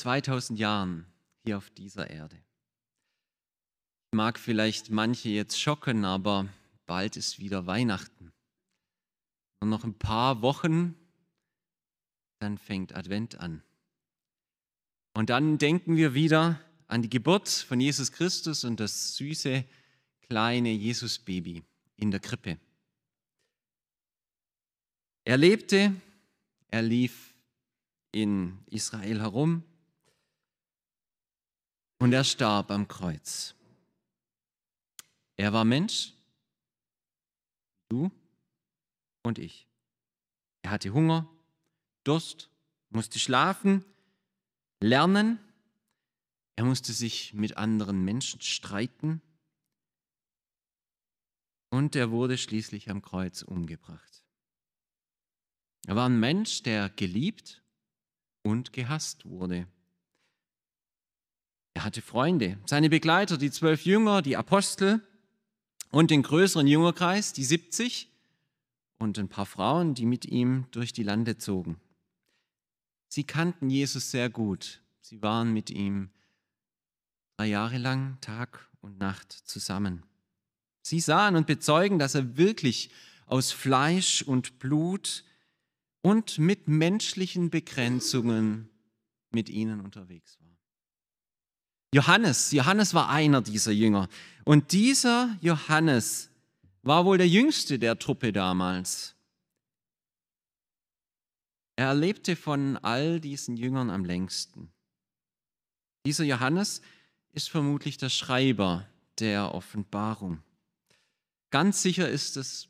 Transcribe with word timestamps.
2000 0.00 0.58
Jahren 0.58 1.06
hier 1.44 1.58
auf 1.58 1.68
dieser 1.68 2.08
Erde. 2.08 2.36
Mag 4.12 4.38
vielleicht 4.38 4.88
manche 4.88 5.28
jetzt 5.28 5.60
schocken, 5.60 6.06
aber 6.06 6.48
bald 6.86 7.18
ist 7.18 7.38
wieder 7.38 7.66
Weihnachten. 7.66 8.32
Und 9.60 9.68
noch 9.68 9.84
ein 9.84 9.92
paar 9.92 10.40
Wochen, 10.40 10.94
dann 12.38 12.56
fängt 12.56 12.94
Advent 12.96 13.40
an. 13.40 13.62
Und 15.12 15.28
dann 15.28 15.58
denken 15.58 15.96
wir 15.96 16.14
wieder 16.14 16.58
an 16.86 17.02
die 17.02 17.10
Geburt 17.10 17.48
von 17.50 17.78
Jesus 17.78 18.10
Christus 18.10 18.64
und 18.64 18.80
das 18.80 19.16
süße 19.16 19.64
kleine 20.22 20.70
Jesusbaby 20.70 21.62
in 21.96 22.10
der 22.10 22.20
Krippe. 22.20 22.58
Er 25.24 25.36
lebte, 25.36 25.94
er 26.68 26.80
lief 26.80 27.34
in 28.12 28.58
Israel 28.70 29.20
herum 29.20 29.62
und 32.00 32.12
er 32.12 32.24
starb 32.24 32.70
am 32.70 32.88
Kreuz. 32.88 33.54
Er 35.36 35.52
war 35.52 35.64
Mensch, 35.64 36.14
du 37.88 38.10
und 39.22 39.38
ich. 39.38 39.68
Er 40.62 40.72
hatte 40.72 40.92
Hunger, 40.92 41.28
Durst, 42.04 42.50
musste 42.88 43.18
schlafen, 43.18 43.84
lernen, 44.80 45.38
er 46.56 46.64
musste 46.64 46.92
sich 46.92 47.32
mit 47.34 47.56
anderen 47.56 48.04
Menschen 48.04 48.40
streiten 48.40 49.22
und 51.70 51.96
er 51.96 52.10
wurde 52.10 52.36
schließlich 52.36 52.90
am 52.90 53.02
Kreuz 53.02 53.42
umgebracht. 53.42 54.24
Er 55.86 55.96
war 55.96 56.08
ein 56.08 56.20
Mensch, 56.20 56.62
der 56.62 56.90
geliebt 56.90 57.62
und 58.42 58.72
gehasst 58.72 59.24
wurde. 59.26 59.66
Er 61.80 61.84
hatte 61.84 62.02
Freunde, 62.02 62.58
seine 62.66 62.90
Begleiter, 62.90 63.38
die 63.38 63.50
zwölf 63.50 63.86
Jünger, 63.86 64.20
die 64.20 64.36
Apostel 64.36 65.00
und 65.90 66.10
den 66.10 66.22
größeren 66.22 66.66
Jüngerkreis, 66.66 67.32
die 67.32 67.42
70 67.42 68.10
und 68.98 69.18
ein 69.18 69.30
paar 69.30 69.46
Frauen, 69.46 69.94
die 69.94 70.04
mit 70.04 70.26
ihm 70.26 70.66
durch 70.72 70.92
die 70.92 71.04
Lande 71.04 71.38
zogen. 71.38 71.80
Sie 73.08 73.24
kannten 73.24 73.70
Jesus 73.70 74.10
sehr 74.10 74.28
gut. 74.28 74.82
Sie 75.00 75.22
waren 75.22 75.54
mit 75.54 75.70
ihm 75.70 76.10
drei 77.38 77.46
Jahre 77.46 77.78
lang 77.78 78.18
Tag 78.20 78.68
und 78.82 78.98
Nacht 78.98 79.32
zusammen. 79.32 80.02
Sie 80.82 81.00
sahen 81.00 81.34
und 81.34 81.46
bezeugen, 81.46 81.98
dass 81.98 82.14
er 82.14 82.36
wirklich 82.36 82.90
aus 83.24 83.52
Fleisch 83.52 84.20
und 84.20 84.58
Blut 84.58 85.24
und 86.02 86.38
mit 86.38 86.68
menschlichen 86.68 87.48
Begrenzungen 87.48 88.68
mit 89.30 89.48
ihnen 89.48 89.80
unterwegs 89.80 90.38
war. 90.42 90.49
Johannes, 91.92 92.52
Johannes 92.52 92.94
war 92.94 93.08
einer 93.08 93.40
dieser 93.40 93.72
Jünger. 93.72 94.08
Und 94.44 94.72
dieser 94.72 95.36
Johannes 95.40 96.30
war 96.82 97.04
wohl 97.04 97.18
der 97.18 97.28
jüngste 97.28 97.78
der 97.78 97.98
Truppe 97.98 98.32
damals. 98.32 99.16
Er 101.76 101.88
erlebte 101.88 102.36
von 102.36 102.76
all 102.78 103.20
diesen 103.20 103.56
Jüngern 103.56 103.90
am 103.90 104.04
längsten. 104.04 104.70
Dieser 106.06 106.24
Johannes 106.24 106.80
ist 107.32 107.50
vermutlich 107.50 107.98
der 107.98 108.08
Schreiber 108.08 108.86
der 109.18 109.54
Offenbarung. 109.54 110.42
Ganz 111.50 111.82
sicher 111.82 112.08
ist 112.08 112.36
es 112.36 112.68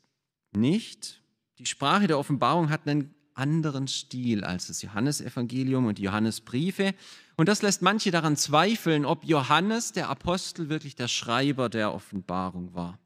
nicht. 0.51 1.21
Die 1.59 1.65
Sprache 1.65 2.07
der 2.07 2.17
Offenbarung 2.17 2.69
hat 2.69 2.87
einen 2.87 3.13
anderen 3.33 3.87
Stil 3.87 4.43
als 4.43 4.67
das 4.67 4.81
Johannesevangelium 4.81 5.85
und 5.85 5.97
die 5.97 6.03
Johannesbriefe. 6.03 6.93
Und 7.41 7.47
das 7.47 7.63
lässt 7.63 7.81
manche 7.81 8.11
daran 8.11 8.37
zweifeln, 8.37 9.03
ob 9.03 9.23
Johannes, 9.25 9.93
der 9.93 10.09
Apostel, 10.09 10.69
wirklich 10.69 10.95
der 10.95 11.07
Schreiber 11.07 11.69
der 11.69 11.91
Offenbarung 11.91 12.75
war. 12.75 12.99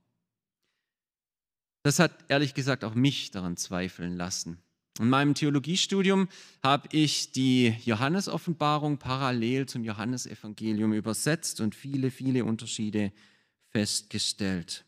Das 1.84 2.00
hat 2.00 2.12
ehrlich 2.28 2.54
gesagt 2.54 2.84
auch 2.84 2.96
mich 2.96 3.32
daran 3.32 3.56
zweifeln 3.56 4.18
lassen. 4.18 4.58
In 5.00 5.08
meinem 5.08 5.36
Theologiestudium 5.36 6.28
habe 6.62 6.90
ich 6.92 7.32
die 7.32 7.78
Johannesoffenbarung 7.86 8.98
parallel 8.98 9.68
zum 9.68 9.86
Johannesevangelium 9.86 10.92
übersetzt 10.92 11.62
und 11.62 11.74
viele, 11.74 12.12
viele 12.12 12.44
Unterschiede 12.44 13.14
festgestellt 13.72 14.84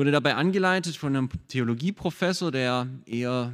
wurde 0.00 0.12
dabei 0.12 0.34
angeleitet 0.34 0.96
von 0.96 1.14
einem 1.14 1.28
Theologieprofessor, 1.48 2.50
der 2.50 2.88
eher 3.04 3.52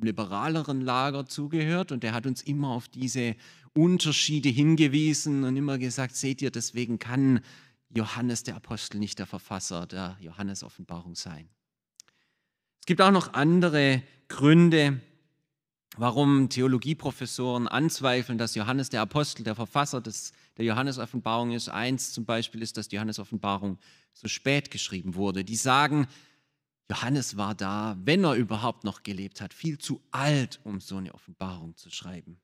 liberaleren 0.00 0.80
Lager 0.80 1.26
zugehört 1.26 1.92
und 1.92 2.02
der 2.02 2.12
hat 2.12 2.26
uns 2.26 2.42
immer 2.42 2.68
auf 2.68 2.88
diese 2.88 3.36
Unterschiede 3.74 4.48
hingewiesen 4.48 5.44
und 5.44 5.56
immer 5.56 5.78
gesagt, 5.78 6.16
seht 6.16 6.42
ihr, 6.42 6.50
deswegen 6.50 6.98
kann 6.98 7.40
Johannes 7.90 8.42
der 8.42 8.56
Apostel 8.56 8.98
nicht 8.98 9.18
der 9.18 9.26
Verfasser 9.26 9.86
der 9.86 10.16
Johannes-Offenbarung 10.20 11.14
sein. 11.14 11.48
Es 12.80 12.86
gibt 12.86 13.00
auch 13.00 13.10
noch 13.10 13.32
andere 13.32 14.02
Gründe, 14.28 15.00
warum 15.96 16.48
Theologieprofessoren 16.48 17.68
anzweifeln, 17.68 18.36
dass 18.36 18.54
Johannes 18.54 18.90
der 18.90 19.00
Apostel 19.00 19.44
der 19.44 19.54
Verfasser 19.54 20.00
des, 20.00 20.32
der 20.56 20.64
Johannes-Offenbarung 20.64 21.52
ist. 21.52 21.68
Eins 21.68 22.12
zum 22.12 22.24
Beispiel 22.24 22.62
ist, 22.62 22.76
dass 22.76 22.88
die 22.88 22.96
Johannes-Offenbarung 22.96 23.78
so 24.12 24.28
spät 24.28 24.70
geschrieben 24.70 25.14
wurde. 25.14 25.44
Die 25.44 25.56
sagen, 25.56 26.06
Johannes 26.90 27.36
war 27.36 27.54
da, 27.54 27.96
wenn 28.04 28.24
er 28.24 28.34
überhaupt 28.34 28.84
noch 28.84 29.02
gelebt 29.02 29.40
hat, 29.40 29.54
viel 29.54 29.78
zu 29.78 30.02
alt, 30.10 30.60
um 30.64 30.80
so 30.80 30.96
eine 30.96 31.14
Offenbarung 31.14 31.76
zu 31.76 31.90
schreiben. 31.90 32.38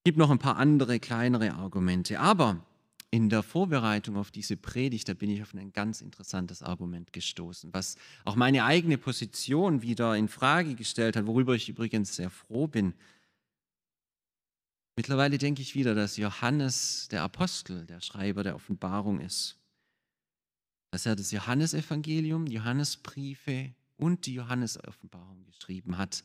Es 0.00 0.10
gibt 0.10 0.18
noch 0.18 0.30
ein 0.30 0.38
paar 0.38 0.56
andere 0.56 1.00
kleinere 1.00 1.54
Argumente, 1.54 2.20
aber 2.20 2.64
in 3.10 3.30
der 3.30 3.42
Vorbereitung 3.42 4.16
auf 4.16 4.30
diese 4.30 4.56
Predigt, 4.56 5.08
da 5.08 5.14
bin 5.14 5.30
ich 5.30 5.42
auf 5.42 5.54
ein 5.54 5.72
ganz 5.72 6.00
interessantes 6.00 6.62
Argument 6.62 7.12
gestoßen, 7.12 7.72
was 7.72 7.96
auch 8.24 8.36
meine 8.36 8.64
eigene 8.64 8.98
Position 8.98 9.82
wieder 9.82 10.14
in 10.16 10.28
Frage 10.28 10.74
gestellt 10.74 11.16
hat, 11.16 11.26
worüber 11.26 11.54
ich 11.54 11.68
übrigens 11.68 12.16
sehr 12.16 12.30
froh 12.30 12.66
bin. 12.66 12.94
Mittlerweile 14.96 15.38
denke 15.38 15.62
ich 15.62 15.74
wieder, 15.74 15.94
dass 15.94 16.16
Johannes 16.16 17.08
der 17.10 17.22
Apostel, 17.22 17.86
der 17.86 18.00
Schreiber 18.00 18.42
der 18.42 18.56
Offenbarung 18.56 19.20
ist. 19.20 19.56
Dass 20.90 21.06
er 21.06 21.16
das 21.16 21.30
Johannesevangelium, 21.30 22.46
Johannesbriefe 22.46 23.74
und 23.96 24.26
die 24.26 24.34
Johannesoffenbarung 24.34 25.44
geschrieben 25.44 25.98
hat. 25.98 26.24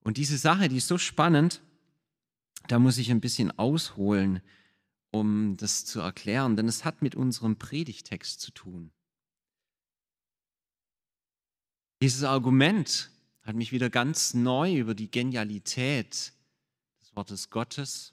Und 0.00 0.16
diese 0.16 0.38
Sache, 0.38 0.68
die 0.68 0.76
ist 0.76 0.88
so 0.88 0.98
spannend, 0.98 1.60
da 2.68 2.78
muss 2.78 2.98
ich 2.98 3.10
ein 3.10 3.20
bisschen 3.20 3.56
ausholen 3.58 4.40
um 5.16 5.56
das 5.56 5.84
zu 5.84 6.00
erklären, 6.00 6.56
denn 6.56 6.68
es 6.68 6.84
hat 6.84 7.02
mit 7.02 7.14
unserem 7.14 7.56
Predigtext 7.56 8.40
zu 8.40 8.52
tun. 8.52 8.90
Dieses 12.02 12.22
Argument 12.22 13.10
hat 13.42 13.56
mich 13.56 13.72
wieder 13.72 13.90
ganz 13.90 14.34
neu 14.34 14.76
über 14.78 14.94
die 14.94 15.10
Genialität 15.10 16.32
des 17.00 17.16
Wortes 17.16 17.48
Gottes 17.48 18.12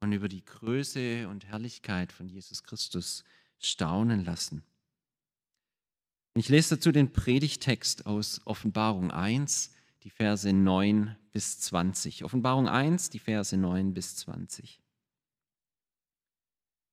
und 0.00 0.12
über 0.12 0.28
die 0.28 0.44
Größe 0.44 1.28
und 1.28 1.46
Herrlichkeit 1.46 2.12
von 2.12 2.28
Jesus 2.28 2.62
Christus 2.62 3.24
staunen 3.58 4.24
lassen. 4.24 4.62
Ich 6.38 6.48
lese 6.48 6.76
dazu 6.76 6.92
den 6.92 7.12
Predigtext 7.12 8.06
aus 8.06 8.40
Offenbarung 8.44 9.10
1, 9.10 9.72
die 10.04 10.10
Verse 10.10 10.52
9 10.52 11.16
bis 11.32 11.58
20. 11.58 12.22
Offenbarung 12.22 12.68
1, 12.68 13.10
die 13.10 13.18
Verse 13.18 13.56
9 13.56 13.92
bis 13.92 14.14
20. 14.18 14.80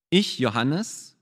Ich, 0.09 0.39
Johannes, 0.39 1.15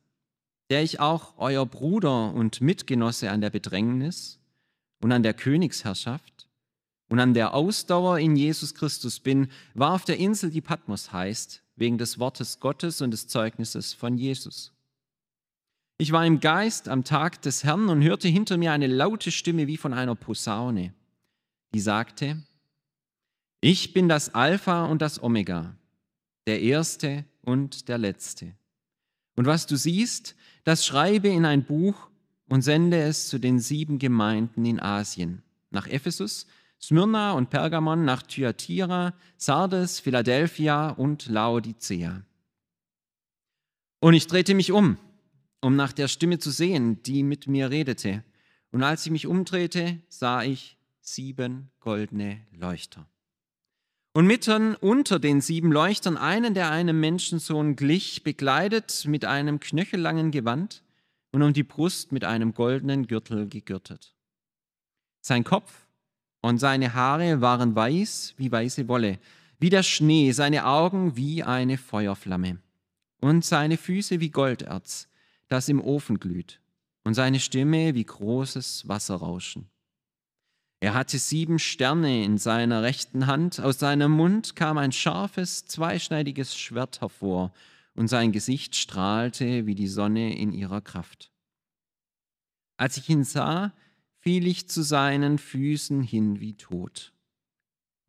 der 0.70 0.84
ich 0.84 1.02
auch 1.02 1.34
euer 1.38 1.66
Bruder 1.66 2.34
und 2.34 2.62
Mitgenosse 2.62 3.30
an 3.30 3.42
der 3.42 3.50
Bedrängnis 3.50 4.40
und 5.02 5.12
an 5.12 5.22
der 5.22 5.34
Königsherrschaft 5.34 6.48
und 7.10 7.20
an 7.20 7.34
der 7.34 7.54
Ausdauer 7.54 8.20
in 8.20 8.38
Jesus 8.38 8.74
Christus 8.74 9.20
bin, 9.20 9.50
war 9.74 9.92
auf 9.92 10.06
der 10.06 10.18
Insel, 10.18 10.50
die 10.50 10.62
Patmos 10.62 11.12
heißt, 11.12 11.62
wegen 11.76 11.98
des 11.98 12.20
Wortes 12.20 12.62
Gottes 12.62 13.02
und 13.02 13.12
des 13.12 13.28
Zeugnisses 13.28 13.94
von 13.94 14.18
Jesus. 14.18 14.72
Ich 15.98 16.12
war 16.12 16.26
im 16.26 16.40
Geist 16.40 16.90
am 16.90 17.04
Tag 17.04 17.42
des 17.44 17.64
Herrn 17.64 17.90
und 17.90 18.02
hörte 18.02 18.28
hinter 18.28 18.58
mir 18.58 18.72
eine 18.72 18.88
laute 18.88 19.32
Stimme 19.32 19.68
wie 19.68 19.78
von 19.78 19.94
einer 19.94 20.16
Posaune, 20.16 20.94
die 21.74 21.80
sagte, 21.80 22.44
Ich 23.62 23.94
bin 23.94 24.10
das 24.10 24.34
Alpha 24.34 24.86
und 24.86 25.02
das 25.02 25.22
Omega, 25.22 25.76
der 26.48 26.62
Erste 26.62 27.26
und 27.42 27.88
der 27.90 28.00
Letzte. 28.00 28.54
Und 29.36 29.46
was 29.46 29.68
du 29.68 29.76
siehst, 29.76 30.36
das 30.64 30.86
schreibe 30.86 31.28
in 31.28 31.46
ein 31.46 31.64
Buch 31.64 32.10
und 32.50 32.62
sende 32.62 33.02
es 33.02 33.28
zu 33.30 33.40
den 33.40 33.60
sieben 33.60 34.00
Gemeinden 34.00 34.66
in 34.66 34.80
Asien, 34.80 35.44
nach 35.70 35.88
Ephesus, 35.88 36.48
Smyrna 36.82 37.32
und 37.32 37.50
Pergamon, 37.50 38.04
nach 38.04 38.24
Thyatira, 38.24 39.14
Sardes, 39.38 40.00
Philadelphia 40.00 40.90
und 40.90 41.28
Laodicea. 41.28 42.24
Und 44.02 44.14
ich 44.16 44.28
drehte 44.28 44.54
mich 44.54 44.72
um, 44.72 44.98
um 45.64 45.78
nach 45.78 45.94
der 45.94 46.10
Stimme 46.10 46.40
zu 46.40 46.52
sehen, 46.52 47.02
die 47.04 47.24
mit 47.24 47.48
mir 47.48 47.70
redete. 47.70 48.24
Und 48.72 48.84
als 48.84 49.06
ich 49.06 49.12
mich 49.12 49.28
umdrehte, 49.28 50.00
sah 50.10 50.44
ich 50.44 50.78
sieben 51.00 51.72
goldene 51.80 52.42
Leuchter. 52.52 53.08
Und 54.14 54.28
mitten 54.28 54.76
unter 54.76 55.20
den 55.20 55.40
sieben 55.42 55.72
Leuchtern 55.72 56.18
einen, 56.18 56.54
der 56.54 56.70
einem 56.70 57.00
Menschensohn 57.00 57.78
glich, 57.78 58.24
bekleidet 58.24 59.06
mit 59.08 59.24
einem 59.26 59.60
knöchellangen 59.60 60.32
Gewand 60.32 60.84
und 61.32 61.42
um 61.42 61.54
die 61.54 61.64
Brust 61.64 62.12
mit 62.12 62.26
einem 62.26 62.54
goldenen 62.54 63.08
Gürtel 63.08 63.48
gegürtet. 63.48 64.16
Sein 65.22 65.46
Kopf 65.46 65.88
und 66.42 66.58
seine 66.60 66.94
Haare 66.94 67.40
waren 67.40 67.74
weiß 67.74 68.34
wie 68.38 68.52
weiße 68.52 68.90
Wolle, 68.90 69.18
wie 69.60 69.70
der 69.70 69.84
Schnee, 69.84 70.34
seine 70.34 70.66
Augen 70.66 71.16
wie 71.16 71.42
eine 71.42 71.78
Feuerflamme 71.78 72.60
und 73.22 73.46
seine 73.46 73.78
Füße 73.78 74.20
wie 74.20 74.30
Golderz, 74.30 75.08
das 75.54 75.70
im 75.70 75.80
Ofen 75.80 76.20
glüht, 76.20 76.60
und 77.04 77.14
seine 77.14 77.40
Stimme 77.40 77.94
wie 77.94 78.04
großes 78.04 78.88
Wasserrauschen. 78.88 79.70
Er 80.80 80.96
hatte 80.96 81.20
sieben 81.20 81.60
Sterne 81.60 82.24
in 82.26 82.40
seiner 82.40 82.82
rechten 82.82 83.28
Hand, 83.28 83.60
aus 83.60 83.78
seinem 83.78 84.12
Mund 84.12 84.56
kam 84.56 84.80
ein 84.80 84.92
scharfes, 84.92 85.66
zweischneidiges 85.66 86.58
Schwert 86.58 87.02
hervor, 87.02 87.54
und 87.94 88.08
sein 88.08 88.32
Gesicht 88.32 88.76
strahlte 88.76 89.68
wie 89.68 89.76
die 89.76 89.88
Sonne 89.88 90.36
in 90.36 90.54
ihrer 90.54 90.82
Kraft. 90.82 91.32
Als 92.76 92.98
ich 92.98 93.08
ihn 93.08 93.24
sah, 93.24 93.74
fiel 94.22 94.48
ich 94.48 94.68
zu 94.68 94.82
seinen 94.82 95.38
Füßen 95.38 96.02
hin 96.02 96.40
wie 96.40 96.58
tot. 96.58 97.14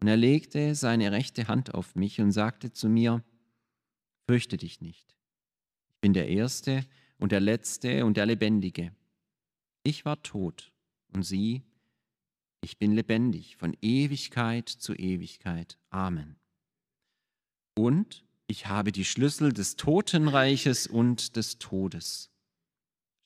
Und 0.00 0.08
er 0.08 0.16
legte 0.16 0.74
seine 0.74 1.12
rechte 1.12 1.46
Hand 1.46 1.74
auf 1.74 1.94
mich 1.94 2.22
und 2.22 2.32
sagte 2.32 2.72
zu 2.72 2.88
mir, 2.88 3.22
Fürchte 4.26 4.56
dich 4.56 4.80
nicht. 4.80 5.14
Ich 5.90 6.00
bin 6.00 6.14
der 6.14 6.28
Erste 6.28 6.86
und 7.24 7.32
der 7.32 7.40
Letzte 7.40 8.04
und 8.04 8.18
der 8.18 8.26
Lebendige. 8.26 8.92
Ich 9.82 10.04
war 10.04 10.22
tot 10.22 10.72
und 11.14 11.22
sie 11.22 11.62
ich 12.60 12.76
bin 12.78 12.92
lebendig 12.92 13.56
von 13.56 13.74
Ewigkeit 13.80 14.68
zu 14.68 14.92
Ewigkeit. 14.94 15.78
Amen. 15.88 16.36
Und 17.74 18.26
ich 18.46 18.66
habe 18.66 18.92
die 18.92 19.06
Schlüssel 19.06 19.54
des 19.54 19.76
Totenreiches 19.76 20.86
und 20.86 21.36
des 21.36 21.58
Todes. 21.58 22.28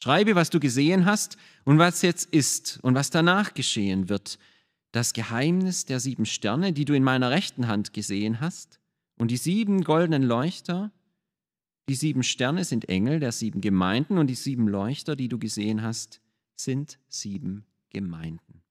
Schreibe, 0.00 0.36
was 0.36 0.50
du 0.50 0.60
gesehen 0.60 1.04
hast 1.04 1.36
und 1.64 1.80
was 1.80 2.02
jetzt 2.02 2.32
ist 2.32 2.78
und 2.84 2.94
was 2.94 3.10
danach 3.10 3.52
geschehen 3.52 4.08
wird. 4.08 4.38
Das 4.92 5.12
Geheimnis 5.12 5.86
der 5.86 5.98
sieben 5.98 6.24
Sterne, 6.24 6.72
die 6.72 6.84
du 6.84 6.94
in 6.94 7.02
meiner 7.02 7.30
rechten 7.30 7.66
Hand 7.66 7.92
gesehen 7.92 8.40
hast, 8.40 8.78
und 9.16 9.32
die 9.32 9.36
sieben 9.36 9.82
goldenen 9.82 10.22
Leuchter. 10.22 10.92
Die 11.88 11.94
sieben 11.94 12.22
Sterne 12.22 12.64
sind 12.64 12.88
Engel 12.90 13.18
der 13.18 13.32
sieben 13.32 13.62
Gemeinden 13.62 14.18
und 14.18 14.26
die 14.26 14.34
sieben 14.34 14.68
Leuchter, 14.68 15.16
die 15.16 15.28
du 15.28 15.38
gesehen 15.38 15.82
hast, 15.82 16.20
sind 16.54 16.98
sieben 17.08 17.64
Gemeinden. 17.88 18.62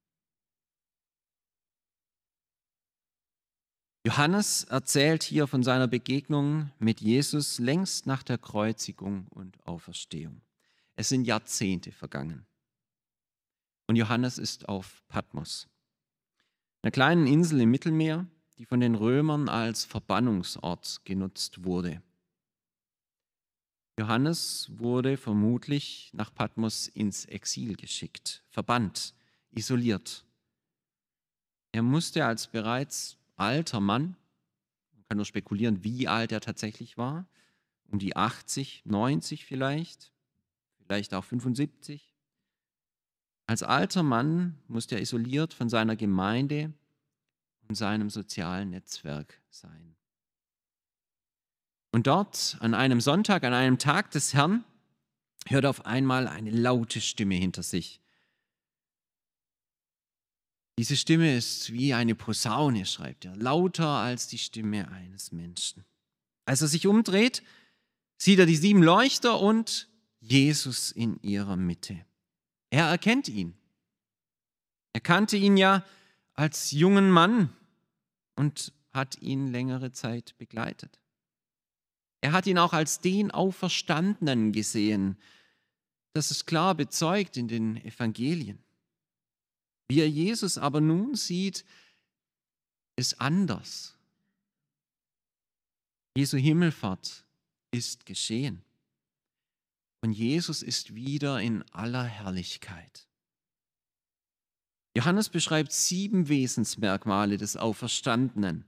Johannes 4.06 4.66
erzählt 4.66 5.24
hier 5.24 5.48
von 5.48 5.64
seiner 5.64 5.88
Begegnung 5.88 6.72
mit 6.80 7.02
Jesus 7.02 7.60
längst 7.60 8.06
nach 8.06 8.24
der 8.24 8.38
Kreuzigung 8.38 9.28
und 9.31 9.66
Auferstehung. 9.66 10.42
Es 10.96 11.10
sind 11.10 11.25
Jahrzehnte 11.25 11.92
vergangen. 11.92 12.46
Und 13.88 13.96
Johannes 13.96 14.38
ist 14.38 14.69
auf 14.69 15.04
Patmos, 15.08 15.68
einer 16.84 16.92
kleinen 16.92 17.25
Insel 17.25 17.62
im 17.62 17.72
Mittelmeer, 17.72 18.28
die 18.60 18.66
von 18.66 18.80
den 18.80 18.96
Römern 18.96 19.50
als 19.50 19.86
Verbannungsort 19.86 21.02
genutzt 21.04 21.64
wurde. 21.64 22.02
Johannes 24.00 24.70
wurde 24.78 25.18
vermutlich 25.18 26.12
nach 26.14 26.34
Patmos 26.34 26.88
ins 26.88 27.26
Exil 27.26 27.76
geschickt, 27.76 28.44
verbannt, 28.50 29.16
isoliert. 29.52 30.24
Er 31.72 31.82
musste 31.82 32.26
als 32.26 32.48
bereits 32.48 33.18
alter 33.36 33.80
Mann, 33.80 34.16
man 34.94 35.06
kann 35.10 35.18
nur 35.18 35.26
spekulieren, 35.26 35.84
wie 35.84 36.08
alt 36.08 36.32
er 36.32 36.42
tatsächlich 36.42 36.98
war, 36.98 37.28
um 37.88 37.98
die 37.98 38.16
80, 38.16 38.84
90 38.86 39.46
vielleicht, 39.46 40.12
vielleicht 40.78 41.16
auch 41.16 41.24
75. 41.24 42.14
Als 43.48 43.64
alter 43.64 44.04
Mann 44.04 44.60
musste 44.68 44.96
er 44.96 45.02
isoliert 45.02 45.56
von 45.56 45.70
seiner 45.70 45.96
Gemeinde 45.96 46.72
und 47.68 47.76
seinem 47.76 48.12
sozialen 48.12 48.70
Netzwerk 48.70 49.42
sein. 49.50 49.97
Und 51.92 52.07
dort, 52.07 52.57
an 52.60 52.74
einem 52.74 53.01
Sonntag, 53.01 53.44
an 53.44 53.54
einem 53.54 53.78
Tag 53.78 54.12
des 54.12 54.34
Herrn, 54.34 54.63
hört 55.48 55.66
auf 55.66 55.86
einmal 55.86 56.28
eine 56.28 56.51
laute 56.51 57.01
Stimme 57.01 57.36
hinter 57.36 57.63
sich. 57.63 58.01
Diese 60.78 60.95
Stimme 60.95 61.36
ist 61.36 61.74
wie 61.74 61.94
eine 61.94 62.13
Posaune, 62.13 62.86
schreibt 62.86 63.25
er, 63.25 63.36
lauter 63.36 63.88
als 63.88 64.28
die 64.28 64.38
Stimme 64.38 64.89
eines 64.92 65.31
Menschen. 65.31 65.86
Als 66.45 66.62
er 66.62 66.68
sich 66.68 66.86
umdreht, 66.86 67.42
sieht 68.18 68.40
er 68.40 68.45
die 68.45 68.56
sieben 68.56 68.83
Leuchter 68.83 69.40
und 69.40 69.90
Jesus 70.19 70.92
in 70.92 71.19
ihrer 71.22 71.56
Mitte. 71.56 72.06
Er 72.69 72.86
erkennt 72.86 73.28
ihn. 73.28 73.57
Er 74.94 75.01
kannte 75.01 75.38
ihn 75.38 75.57
ja 75.57 75.83
als 76.33 76.72
jungen 76.72 77.10
Mann 77.10 77.50
und 78.36 78.72
hat 78.94 79.19
ihn 79.22 79.48
längere 79.48 79.92
Zeit 79.92 80.38
begleitet. 80.38 81.00
Er 82.22 82.31
hat 82.31 82.48
ihn 82.48 82.58
auch 82.58 82.74
als 82.74 83.00
den 83.00 83.31
Auferstandenen 83.31 84.52
gesehen. 84.52 85.18
Das 86.14 86.31
ist 86.31 86.46
klar 86.46 86.75
bezeugt 86.75 87.38
in 87.38 87.48
den 87.48 87.78
Evangelien. 87.78 88.60
Wie 89.88 90.02
er 90.02 90.10
Jesus 90.10 90.58
aber 90.58 90.81
nun 90.81 91.16
sieht, 91.16 91.64
ist 92.96 93.22
anders. 93.22 93.96
Jesu 96.18 96.38
Himmelfahrt 96.38 97.26
ist 97.71 98.06
geschehen. 98.06 98.64
Und 100.02 100.14
Jesus 100.14 100.64
ist 100.64 100.95
wieder 100.95 101.40
in 101.40 101.64
aller 101.71 102.04
Herrlichkeit. 102.04 103.07
Johannes 104.95 105.30
beschreibt 105.30 105.71
sieben 105.71 106.28
Wesensmerkmale 106.28 107.38
des 107.38 107.56
Auferstandenen. 107.56 108.66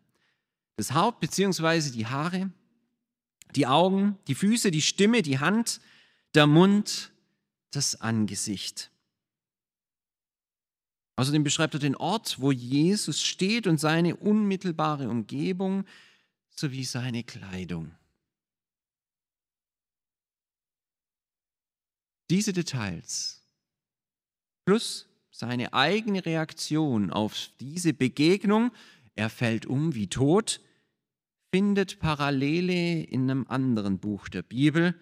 Das 0.75 0.93
Haupt 0.93 1.21
bzw. 1.21 1.89
die 1.89 2.05
Haare, 2.05 2.51
die 3.55 3.67
Augen, 3.67 4.17
die 4.27 4.35
Füße, 4.35 4.71
die 4.71 4.81
Stimme, 4.81 5.21
die 5.21 5.39
Hand, 5.39 5.81
der 6.35 6.47
Mund, 6.47 7.11
das 7.71 7.99
Angesicht. 7.99 8.91
Außerdem 11.15 11.43
beschreibt 11.43 11.73
er 11.73 11.79
den 11.79 11.95
Ort, 11.95 12.39
wo 12.39 12.51
Jesus 12.51 13.21
steht 13.21 13.67
und 13.67 13.77
seine 13.77 14.15
unmittelbare 14.15 15.09
Umgebung 15.09 15.85
sowie 16.49 16.85
seine 16.85 17.23
Kleidung. 17.23 17.91
Diese 22.29 22.53
Details 22.53 23.43
plus 24.65 25.07
seine 25.31 25.73
eigene 25.73 26.25
Reaktion 26.25 27.11
auf 27.11 27.49
diese 27.59 27.93
Begegnung, 27.93 28.71
er 29.15 29.29
fällt 29.29 29.65
um 29.65 29.95
wie 29.95 30.07
tot, 30.07 30.61
findet 31.51 31.99
Parallele 31.99 33.03
in 33.03 33.29
einem 33.29 33.47
anderen 33.47 33.99
Buch 33.99 34.29
der 34.29 34.43
Bibel, 34.43 34.99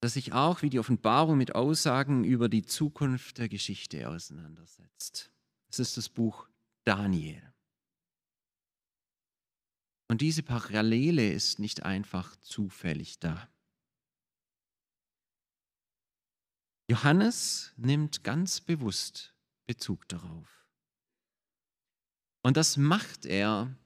das 0.00 0.14
sich 0.14 0.32
auch 0.32 0.62
wie 0.62 0.70
die 0.70 0.78
Offenbarung 0.78 1.38
mit 1.38 1.54
Aussagen 1.54 2.24
über 2.24 2.48
die 2.48 2.62
Zukunft 2.62 3.38
der 3.38 3.48
Geschichte 3.48 4.08
auseinandersetzt. 4.08 5.30
Es 5.68 5.78
ist 5.78 5.96
das 5.96 6.08
Buch 6.08 6.48
Daniel. 6.84 7.42
Und 10.08 10.20
diese 10.20 10.42
Parallele 10.42 11.32
ist 11.32 11.58
nicht 11.58 11.82
einfach 11.82 12.36
zufällig 12.36 13.18
da. 13.18 13.48
Johannes 16.88 17.72
nimmt 17.76 18.22
ganz 18.22 18.60
bewusst 18.60 19.34
Bezug 19.66 20.06
darauf. 20.08 20.64
Und 22.42 22.56
das 22.56 22.76
macht 22.76 23.26
er 23.26 23.76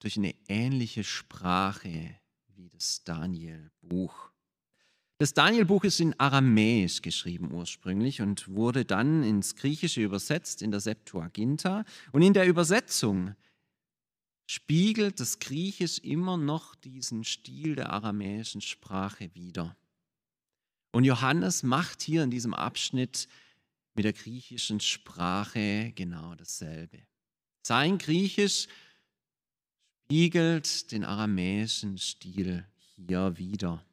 durch 0.00 0.16
eine 0.16 0.34
ähnliche 0.48 1.04
Sprache 1.04 2.16
wie 2.54 2.68
das 2.70 3.04
Daniel-Buch. 3.04 4.30
Das 5.18 5.32
Danielbuch 5.32 5.84
ist 5.84 5.98
in 6.00 6.18
Aramäisch 6.20 7.00
geschrieben 7.00 7.50
ursprünglich 7.52 8.20
und 8.20 8.48
wurde 8.48 8.84
dann 8.84 9.22
ins 9.22 9.56
Griechische 9.56 10.02
übersetzt 10.02 10.60
in 10.60 10.70
der 10.70 10.80
Septuaginta. 10.80 11.84
Und 12.12 12.20
in 12.20 12.34
der 12.34 12.46
Übersetzung 12.46 13.34
spiegelt 14.46 15.18
das 15.18 15.38
Griechisch 15.38 15.98
immer 16.00 16.36
noch 16.36 16.74
diesen 16.74 17.24
Stil 17.24 17.76
der 17.76 17.90
aramäischen 17.94 18.60
Sprache 18.60 19.34
wider. 19.34 19.74
Und 20.92 21.04
Johannes 21.04 21.62
macht 21.62 22.02
hier 22.02 22.22
in 22.22 22.30
diesem 22.30 22.52
Abschnitt 22.52 23.26
mit 23.94 24.04
der 24.04 24.12
griechischen 24.12 24.80
Sprache 24.80 25.92
genau 25.94 26.34
dasselbe. 26.34 26.98
Sein 27.62 27.96
Griechisch 27.96 28.68
spiegelt 30.06 30.92
den 30.92 31.04
aramäischen 31.04 31.98
Stil 31.98 32.64
hier 32.94 33.36
wider. 33.38 33.84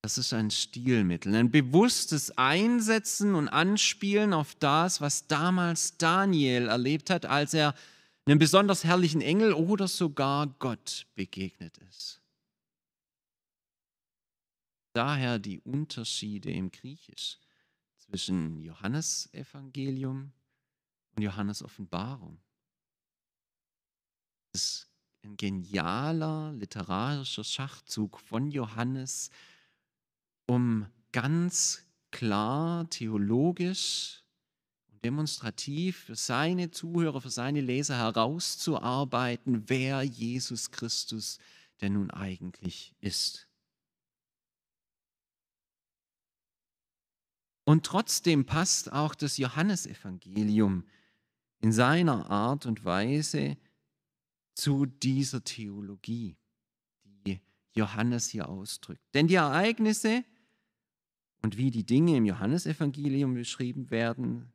Das 0.00 0.16
ist 0.16 0.32
ein 0.32 0.52
Stilmittel, 0.52 1.34
ein 1.34 1.50
bewusstes 1.50 2.38
Einsetzen 2.38 3.34
und 3.34 3.48
Anspielen 3.48 4.32
auf 4.32 4.54
das, 4.54 5.00
was 5.00 5.26
damals 5.26 5.96
Daniel 5.96 6.68
erlebt 6.68 7.10
hat, 7.10 7.26
als 7.26 7.52
er 7.52 7.74
einem 8.26 8.38
besonders 8.38 8.84
herrlichen 8.84 9.20
Engel 9.20 9.52
oder 9.52 9.88
sogar 9.88 10.46
Gott 10.60 11.06
begegnet 11.16 11.76
ist. 11.78 12.20
Daher 14.92 15.40
die 15.40 15.58
Unterschiede 15.58 16.52
im 16.52 16.70
Griechisch 16.70 17.38
zwischen 17.98 18.60
Johannes 18.60 19.28
Evangelium 19.32 20.30
und 21.16 21.22
Johannes 21.24 21.60
Offenbarung. 21.60 22.38
Ist 24.54 24.88
ein 25.24 25.36
genialer 25.36 26.52
literarischer 26.52 27.42
Schachzug 27.42 28.20
von 28.20 28.52
Johannes, 28.52 29.30
um 30.46 30.86
ganz 31.10 31.84
klar 32.12 32.88
theologisch 32.88 34.22
demonstrativ 35.04 36.04
für 36.04 36.14
seine 36.14 36.70
Zuhörer, 36.70 37.20
für 37.20 37.30
seine 37.30 37.60
Leser 37.60 37.98
herauszuarbeiten, 37.98 39.68
wer 39.68 40.02
Jesus 40.02 40.70
Christus 40.70 41.38
denn 41.80 41.94
nun 41.94 42.12
eigentlich 42.12 42.94
ist. 43.00 43.48
Und 47.64 47.84
trotzdem 47.84 48.46
passt 48.46 48.92
auch 48.92 49.16
das 49.16 49.36
Johannesevangelium 49.36 50.84
in 51.60 51.72
seiner 51.72 52.30
Art 52.30 52.66
und 52.66 52.84
Weise 52.84 53.56
zu 54.54 54.86
dieser 54.86 55.42
Theologie, 55.44 56.36
die 57.04 57.40
Johannes 57.74 58.28
hier 58.28 58.48
ausdrückt. 58.48 59.02
Denn 59.14 59.26
die 59.26 59.34
Ereignisse 59.34 60.24
und 61.42 61.56
wie 61.58 61.70
die 61.70 61.84
Dinge 61.84 62.16
im 62.16 62.24
Johannesevangelium 62.24 63.34
beschrieben 63.34 63.90
werden, 63.90 64.52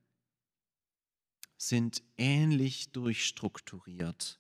sind 1.58 2.02
ähnlich 2.18 2.92
durchstrukturiert. 2.92 4.40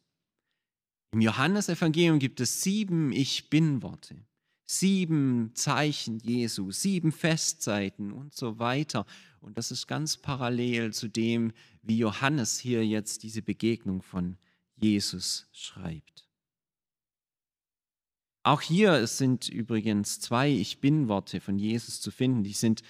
Im 1.11 1.21
Johannesevangelium 1.21 2.19
gibt 2.19 2.39
es 2.39 2.61
sieben 2.61 3.11
Ich 3.11 3.49
bin-Worte, 3.49 4.15
sieben 4.65 5.51
Zeichen 5.55 6.19
Jesu, 6.19 6.71
sieben 6.71 7.11
Festzeiten 7.11 8.13
und 8.13 8.33
so 8.33 8.59
weiter. 8.59 9.05
Und 9.41 9.57
das 9.57 9.71
ist 9.71 9.87
ganz 9.87 10.17
parallel 10.17 10.93
zu 10.93 11.07
dem, 11.07 11.51
wie 11.81 11.97
Johannes 11.97 12.59
hier 12.59 12.85
jetzt 12.85 13.23
diese 13.23 13.41
Begegnung 13.41 14.01
von 14.01 14.29
Jesus 14.29 14.48
schreibt. 15.53 16.27
Auch 18.43 18.61
hier 18.61 19.05
sind 19.07 19.49
übrigens 19.49 20.19
zwei 20.19 20.49
Ich 20.49 20.79
bin-Worte 20.79 21.41
von 21.41 21.59
Jesus 21.59 22.01
zu 22.01 22.09
finden. 22.09 22.43
Die 22.43 22.53
sind 22.53 22.81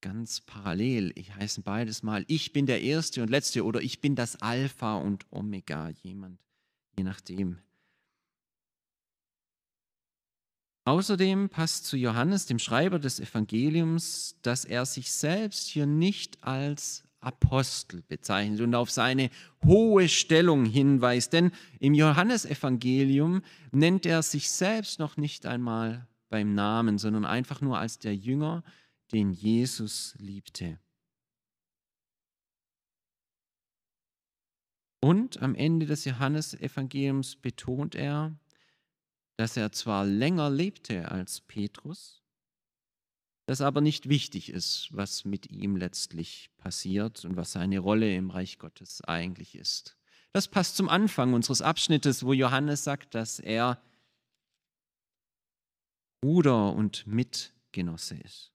ganz 0.00 0.40
parallel. 0.40 1.12
Ich 1.14 1.34
heiße 1.34 1.62
beides 1.62 2.02
mal, 2.02 2.24
ich 2.28 2.52
bin 2.52 2.66
der 2.66 2.82
Erste 2.82 3.22
und 3.22 3.30
Letzte 3.30 3.64
oder 3.64 3.80
ich 3.80 4.00
bin 4.00 4.14
das 4.14 4.40
Alpha 4.42 4.96
und 4.96 5.26
Omega, 5.30 5.90
jemand, 6.02 6.40
je 6.96 7.04
nachdem. 7.04 7.58
Außerdem 10.84 11.48
passt 11.48 11.86
zu 11.86 11.96
Johannes, 11.96 12.46
dem 12.46 12.60
Schreiber 12.60 13.00
des 13.00 13.18
Evangeliums, 13.18 14.36
dass 14.42 14.64
er 14.64 14.86
sich 14.86 15.10
selbst 15.10 15.66
hier 15.66 15.86
nicht 15.86 16.44
als 16.44 17.02
Apostel 17.20 18.02
bezeichnet 18.02 18.60
und 18.60 18.74
auf 18.74 18.90
seine 18.90 19.30
hohe 19.64 20.08
Stellung 20.08 20.64
hinweist. 20.64 21.32
Denn 21.32 21.50
im 21.80 21.94
Johannesevangelium 21.94 23.42
nennt 23.72 24.06
er 24.06 24.22
sich 24.22 24.50
selbst 24.50 24.98
noch 24.98 25.16
nicht 25.16 25.46
einmal 25.46 26.06
beim 26.28 26.54
Namen, 26.54 26.98
sondern 26.98 27.24
einfach 27.24 27.60
nur 27.60 27.78
als 27.78 27.98
der 27.98 28.14
Jünger, 28.14 28.62
den 29.12 29.32
Jesus 29.32 30.14
liebte. 30.18 30.78
Und 35.00 35.40
am 35.40 35.54
Ende 35.54 35.86
des 35.86 36.04
Johannesevangeliums 36.04 37.36
betont 37.36 37.94
er, 37.94 38.36
dass 39.36 39.56
er 39.56 39.70
zwar 39.70 40.04
länger 40.04 40.50
lebte 40.50 41.10
als 41.10 41.40
Petrus, 41.42 42.25
das 43.46 43.60
aber 43.60 43.80
nicht 43.80 44.08
wichtig 44.08 44.50
ist, 44.50 44.88
was 44.90 45.24
mit 45.24 45.50
ihm 45.50 45.76
letztlich 45.76 46.50
passiert 46.58 47.24
und 47.24 47.36
was 47.36 47.52
seine 47.52 47.78
Rolle 47.78 48.14
im 48.14 48.30
Reich 48.30 48.58
Gottes 48.58 49.02
eigentlich 49.02 49.54
ist. 49.54 49.96
Das 50.32 50.48
passt 50.48 50.76
zum 50.76 50.88
Anfang 50.88 51.32
unseres 51.32 51.62
Abschnittes, 51.62 52.24
wo 52.24 52.32
Johannes 52.32 52.84
sagt, 52.84 53.14
dass 53.14 53.38
er 53.38 53.80
Bruder 56.20 56.72
und 56.72 57.06
Mitgenosse 57.06 58.16
ist. 58.16 58.52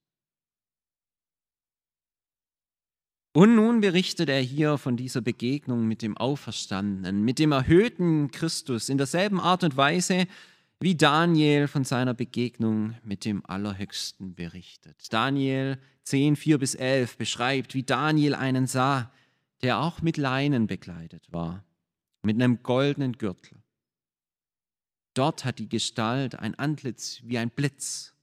Und 3.33 3.55
nun 3.55 3.79
berichtet 3.79 4.27
er 4.27 4.41
hier 4.41 4.77
von 4.77 4.98
dieser 4.98 5.21
Begegnung 5.21 5.88
mit 5.88 6.01
dem 6.01 6.17
Auferstandenen, 6.17 7.24
mit 7.24 7.39
dem 7.39 7.53
erhöhten 7.53 8.29
Christus 8.31 8.89
in 8.89 8.98
derselben 8.98 9.39
Art 9.39 9.63
und 9.63 9.77
Weise, 9.77 10.27
wie 10.81 10.95
Daniel 10.95 11.67
von 11.67 11.83
seiner 11.83 12.15
Begegnung 12.15 12.95
mit 13.03 13.23
dem 13.23 13.45
Allerhöchsten 13.45 14.33
berichtet. 14.33 15.13
Daniel 15.13 15.77
10, 16.05 16.35
4 16.35 16.57
bis 16.57 16.73
11 16.73 17.17
beschreibt, 17.17 17.75
wie 17.75 17.83
Daniel 17.83 18.33
einen 18.33 18.65
sah, 18.65 19.13
der 19.61 19.79
auch 19.79 20.01
mit 20.01 20.17
Leinen 20.17 20.65
bekleidet 20.65 21.31
war, 21.31 21.63
mit 22.23 22.35
einem 22.35 22.63
goldenen 22.63 23.13
Gürtel. 23.13 23.61
Dort 25.13 25.45
hat 25.45 25.59
die 25.59 25.69
Gestalt 25.69 26.39
ein 26.39 26.55
Antlitz 26.55 27.21
wie 27.23 27.38
ein 27.38 27.51
Blitz, 27.51 28.15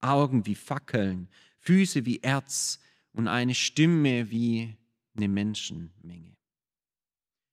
Augen 0.00 0.46
wie 0.46 0.54
Fackeln, 0.54 1.28
Füße 1.58 2.06
wie 2.06 2.20
Erz, 2.20 2.78
und 3.12 3.26
eine 3.26 3.56
Stimme 3.56 4.30
wie 4.30 4.76
eine 5.16 5.26
Menschenmenge. 5.26 6.36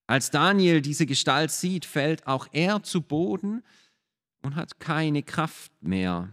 Als 0.05 0.29
Daniel 0.29 0.81
diese 0.81 1.07
Gestalt 1.07 1.49
sieht, 1.49 1.85
fällt 1.85 2.27
auch 2.27 2.47
er 2.51 2.83
zu 2.83 3.01
Boden 3.01 3.63
und 4.45 4.55
hat 4.55 4.79
keine 4.79 5.23
Kraft 5.23 5.71
mehr 5.81 6.29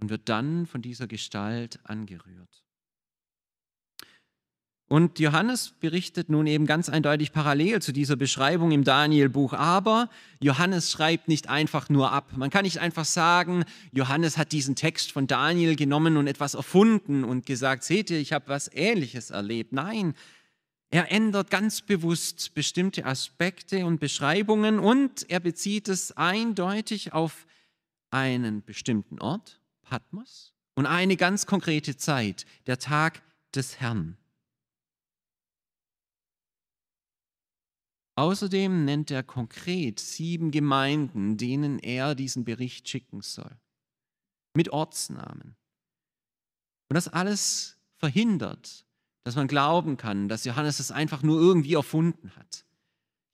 und 0.00 0.08
wird 0.08 0.28
dann 0.28 0.66
von 0.66 0.80
dieser 0.80 1.06
Gestalt 1.06 1.78
angerührt. 1.84 2.64
Und 4.88 5.18
Johannes 5.18 5.74
berichtet 5.80 6.30
nun 6.30 6.46
eben 6.46 6.64
ganz 6.64 6.88
eindeutig 6.88 7.32
parallel 7.32 7.82
zu 7.82 7.90
dieser 7.90 8.14
Beschreibung 8.14 8.70
im 8.70 8.84
Danielbuch. 8.84 9.52
Aber 9.52 10.08
Johannes 10.40 10.92
schreibt 10.92 11.26
nicht 11.26 11.48
einfach 11.48 11.88
nur 11.88 12.12
ab. 12.12 12.30
Man 12.36 12.50
kann 12.50 12.62
nicht 12.62 12.78
einfach 12.78 13.04
sagen, 13.04 13.64
Johannes 13.90 14.38
hat 14.38 14.52
diesen 14.52 14.76
Text 14.76 15.10
von 15.10 15.26
Daniel 15.26 15.74
genommen 15.74 16.16
und 16.16 16.28
etwas 16.28 16.54
erfunden 16.54 17.24
und 17.24 17.46
gesagt, 17.46 17.82
seht 17.82 18.10
ihr, 18.10 18.20
ich 18.20 18.32
habe 18.32 18.46
was 18.46 18.70
Ähnliches 18.72 19.30
erlebt. 19.30 19.72
Nein, 19.72 20.14
er 20.90 21.10
ändert 21.10 21.50
ganz 21.50 21.82
bewusst 21.82 22.54
bestimmte 22.54 23.04
Aspekte 23.04 23.86
und 23.86 23.98
Beschreibungen 23.98 24.78
und 24.78 25.28
er 25.28 25.40
bezieht 25.40 25.88
es 25.88 26.12
eindeutig 26.12 27.12
auf 27.12 27.46
einen 28.10 28.62
bestimmten 28.62 29.20
Ort, 29.20 29.60
Patmos, 29.82 30.54
und 30.74 30.86
eine 30.86 31.16
ganz 31.16 31.46
konkrete 31.46 31.96
Zeit, 31.96 32.46
der 32.66 32.78
Tag 32.78 33.22
des 33.54 33.80
Herrn. 33.80 34.16
Außerdem 38.14 38.86
nennt 38.86 39.10
er 39.10 39.22
konkret 39.22 40.00
sieben 40.00 40.50
Gemeinden, 40.50 41.36
denen 41.36 41.78
er 41.78 42.14
diesen 42.14 42.44
Bericht 42.44 42.88
schicken 42.88 43.20
soll, 43.20 43.58
mit 44.54 44.70
Ortsnamen. 44.70 45.56
Und 46.88 46.94
das 46.94 47.08
alles 47.08 47.78
verhindert, 47.96 48.85
dass 49.26 49.34
man 49.34 49.48
glauben 49.48 49.96
kann, 49.96 50.28
dass 50.28 50.44
Johannes 50.44 50.78
es 50.78 50.92
einfach 50.92 51.24
nur 51.24 51.40
irgendwie 51.40 51.74
erfunden 51.74 52.30
hat. 52.36 52.64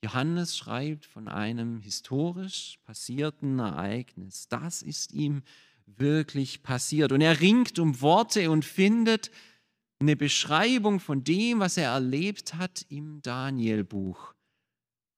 Johannes 0.03 0.57
schreibt 0.57 1.05
von 1.05 1.27
einem 1.27 1.81
historisch 1.81 2.79
passierten 2.83 3.59
Ereignis. 3.59 4.47
Das 4.47 4.81
ist 4.81 5.13
ihm 5.13 5.43
wirklich 5.85 6.63
passiert. 6.63 7.11
Und 7.11 7.21
er 7.21 7.39
ringt 7.41 7.77
um 7.77 8.01
Worte 8.01 8.49
und 8.49 8.65
findet 8.65 9.29
eine 9.99 10.15
Beschreibung 10.15 10.99
von 10.99 11.23
dem, 11.23 11.59
was 11.59 11.77
er 11.77 11.91
erlebt 11.91 12.55
hat 12.55 12.87
im 12.89 13.21
Danielbuch. 13.21 14.33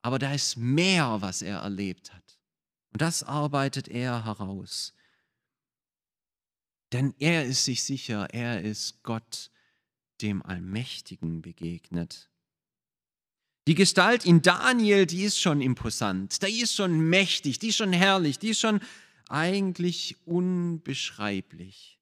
Aber 0.02 0.20
da 0.20 0.34
ist 0.34 0.58
mehr, 0.58 1.22
was 1.22 1.42
er 1.42 1.60
erlebt 1.60 2.14
hat. 2.14 2.38
Und 2.92 3.02
das 3.02 3.24
arbeitet 3.24 3.88
er 3.88 4.26
heraus. 4.26 4.94
Denn 6.92 7.16
er 7.18 7.46
ist 7.46 7.64
sich 7.64 7.82
sicher, 7.82 8.28
er 8.34 8.62
ist 8.62 9.04
Gott, 9.04 9.52
dem 10.22 10.42
Allmächtigen 10.42 11.42
begegnet. 11.42 12.30
Die 13.68 13.76
Gestalt 13.76 14.26
in 14.26 14.42
Daniel, 14.42 15.06
die 15.06 15.24
ist 15.24 15.40
schon 15.40 15.60
imposant, 15.60 16.42
die 16.44 16.62
ist 16.62 16.76
schon 16.76 17.00
mächtig, 17.00 17.58
die 17.58 17.70
ist 17.70 17.78
schon 17.78 17.94
herrlich, 17.94 18.38
die 18.38 18.50
ist 18.50 18.60
schon 18.60 18.80
eigentlich 19.28 20.18
unbeschreiblich. 20.26 22.00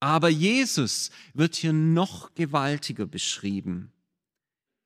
Aber 0.00 0.28
Jesus 0.28 1.10
wird 1.34 1.56
hier 1.56 1.72
noch 1.72 2.34
gewaltiger 2.34 3.06
beschrieben. 3.06 3.92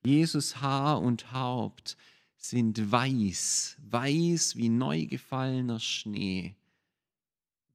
Jesus 0.04 0.60
Haar 0.60 1.00
und 1.00 1.32
Haupt 1.32 1.96
sind 2.36 2.90
weiß, 2.90 3.76
weiß 3.82 4.56
wie 4.56 4.68
neu 4.68 5.06
gefallener 5.06 5.80
Schnee. 5.80 6.56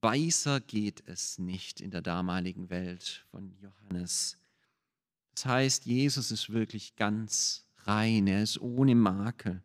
Weißer 0.01 0.59
geht 0.59 1.03
es 1.07 1.39
nicht 1.39 1.81
in 1.81 1.91
der 1.91 2.01
damaligen 2.01 2.69
Welt 2.69 3.25
von 3.31 3.55
Johannes. 3.59 4.36
Das 5.37 5.45
heißt, 5.45 5.85
Jesus 5.85 6.31
ist 6.31 6.49
wirklich 6.49 6.95
ganz 6.95 7.69
rein, 7.83 8.25
er 8.25 8.41
ist 8.41 8.59
ohne 8.59 8.95
Makel. 8.95 9.61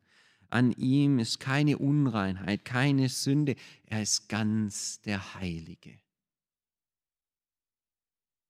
An 0.51 0.73
ihm 0.73 1.19
ist 1.19 1.41
keine 1.41 1.79
Unreinheit, 1.79 2.67
keine 2.67 3.09
Sünde, 3.09 3.57
er 3.87 4.03
ist 4.03 4.29
ganz 4.29 5.01
der 5.01 5.35
Heilige. 5.37 5.99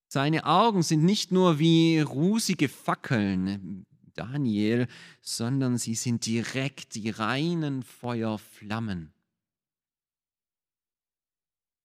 Seine 0.09 0.47
Augen 0.47 0.83
sind 0.83 1.05
nicht 1.05 1.31
nur 1.31 1.61
wie 1.61 2.00
rusige 2.00 2.69
Fackeln, 2.69 3.87
Daniel, 4.14 4.88
sondern 5.21 5.79
sie 5.79 5.95
sind 5.95 6.26
direkt 6.26 6.97
die 6.97 7.11
reinen 7.11 7.85
Feuerflammen. 7.85 9.14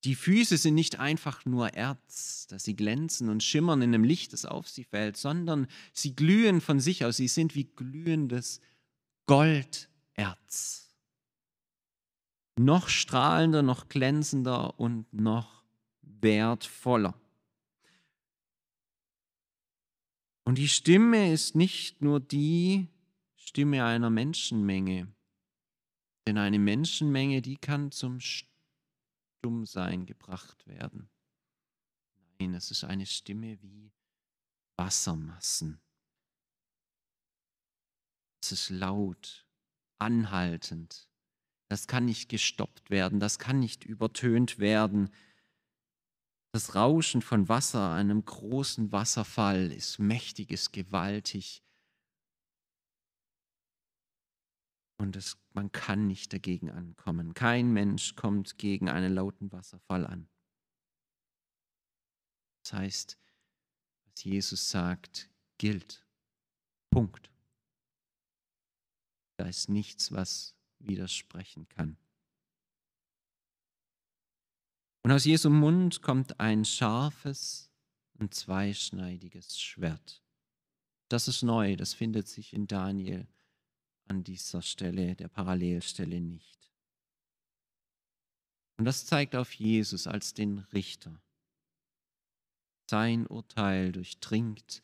Die 0.07 0.15
Füße 0.15 0.55
sind 0.55 0.75
nicht 0.75 0.99
einfach 0.99 1.43
nur 1.43 1.73
Erz, 1.73 2.47
dass 2.47 2.63
sie 2.63 2.77
glänzen 2.77 3.27
und 3.27 3.43
schimmern 3.43 3.81
in 3.81 3.91
dem 3.91 4.05
Licht, 4.05 4.31
das 4.31 4.45
auf 4.45 4.69
sie 4.69 4.85
fällt, 4.85 5.17
sondern 5.17 5.67
sie 5.91 6.15
glühen 6.15 6.61
von 6.61 6.79
sich 6.79 7.03
aus. 7.03 7.17
Sie 7.17 7.27
sind 7.27 7.55
wie 7.55 7.65
glühendes 7.65 8.61
Golderz. 9.25 10.95
Noch 12.57 12.87
strahlender, 12.87 13.63
noch 13.63 13.89
glänzender 13.89 14.79
und 14.79 15.11
noch 15.11 15.65
wertvoller. 16.01 17.13
Und 20.45 20.57
die 20.57 20.69
Stimme 20.69 21.33
ist 21.33 21.53
nicht 21.53 22.01
nur 22.01 22.21
die 22.21 22.87
Stimme 23.35 23.83
einer 23.83 24.09
Menschenmenge, 24.09 25.11
denn 26.25 26.37
eine 26.37 26.59
Menschenmenge, 26.59 27.41
die 27.41 27.57
kann 27.57 27.91
zum 27.91 28.21
Stummsein 29.37 30.05
gebracht 30.05 30.67
werden. 30.67 31.09
Nein, 32.39 32.53
es 32.53 32.71
ist 32.71 32.83
eine 32.83 33.05
Stimme 33.05 33.61
wie 33.61 33.91
Wassermassen. 34.77 35.79
Es 38.41 38.51
ist 38.51 38.69
laut, 38.69 39.47
anhaltend. 39.99 41.09
Das 41.69 41.87
kann 41.87 42.05
nicht 42.05 42.29
gestoppt 42.29 42.89
werden, 42.89 43.19
das 43.19 43.39
kann 43.39 43.59
nicht 43.59 43.83
übertönt 43.83 44.59
werden. 44.59 45.09
Das 46.53 46.75
Rauschen 46.75 47.21
von 47.21 47.49
Wasser, 47.49 47.93
einem 47.93 48.23
großen 48.23 48.91
Wasserfall, 48.91 49.71
ist 49.71 49.99
mächtig, 49.99 50.51
ist 50.51 50.71
gewaltig. 50.71 51.61
Und 54.97 55.15
es, 55.15 55.37
man 55.57 55.71
kann 55.71 56.05
nicht 56.05 56.33
dagegen 56.33 56.69
ankommen. 56.69 57.33
Kein 57.33 57.73
Mensch 57.73 58.15
kommt 58.15 58.59
gegen 58.59 58.89
einen 58.89 59.11
lauten 59.11 59.51
Wasserfall 59.51 60.05
an. 60.05 60.29
Das 62.61 62.73
heißt, 62.73 63.17
was 64.05 64.23
Jesus 64.23 64.69
sagt, 64.69 65.31
gilt. 65.57 66.05
Punkt. 66.91 67.31
Da 69.37 69.47
ist 69.47 69.67
nichts, 69.67 70.11
was 70.11 70.55
widersprechen 70.77 71.67
kann. 71.69 71.97
Und 75.01 75.11
aus 75.11 75.25
Jesu 75.25 75.49
Mund 75.49 76.03
kommt 76.03 76.39
ein 76.39 76.65
scharfes 76.65 77.71
und 78.13 78.35
zweischneidiges 78.35 79.59
Schwert. 79.59 80.23
Das 81.09 81.27
ist 81.27 81.41
neu, 81.41 81.75
das 81.75 81.95
findet 81.95 82.27
sich 82.27 82.53
in 82.53 82.67
Daniel 82.67 83.27
an 84.09 84.23
dieser 84.23 84.61
Stelle, 84.61 85.15
der 85.15 85.27
Parallelstelle 85.27 86.19
nicht. 86.19 86.71
Und 88.77 88.85
das 88.85 89.05
zeigt 89.05 89.35
auf 89.35 89.53
Jesus 89.53 90.07
als 90.07 90.33
den 90.33 90.59
Richter. 90.73 91.21
Sein 92.89 93.27
Urteil 93.27 93.91
durchdringt, 93.91 94.81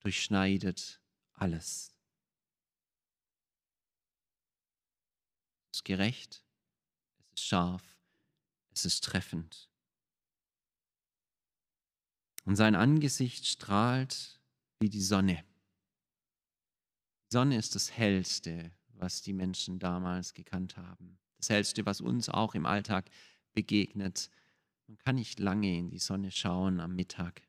durchschneidet 0.00 1.00
alles. 1.34 1.94
Es 5.70 5.78
ist 5.78 5.84
gerecht, 5.84 6.44
es 7.34 7.40
ist 7.40 7.46
scharf, 7.48 7.98
es 8.70 8.84
ist 8.84 9.04
treffend. 9.04 9.68
Und 12.44 12.56
sein 12.56 12.74
Angesicht 12.74 13.46
strahlt 13.46 14.40
wie 14.80 14.88
die 14.88 15.02
Sonne. 15.02 15.44
Sonne 17.32 17.56
ist 17.56 17.74
das 17.74 17.90
Hellste, 17.90 18.70
was 18.92 19.22
die 19.22 19.32
Menschen 19.32 19.78
damals 19.78 20.34
gekannt 20.34 20.76
haben. 20.76 21.18
Das 21.38 21.48
Hellste, 21.48 21.86
was 21.86 22.02
uns 22.02 22.28
auch 22.28 22.54
im 22.54 22.66
Alltag 22.66 23.10
begegnet. 23.54 24.28
Man 24.86 24.98
kann 24.98 25.14
nicht 25.14 25.40
lange 25.40 25.78
in 25.78 25.88
die 25.88 25.98
Sonne 25.98 26.30
schauen 26.30 26.78
am 26.78 26.94
Mittag, 26.94 27.40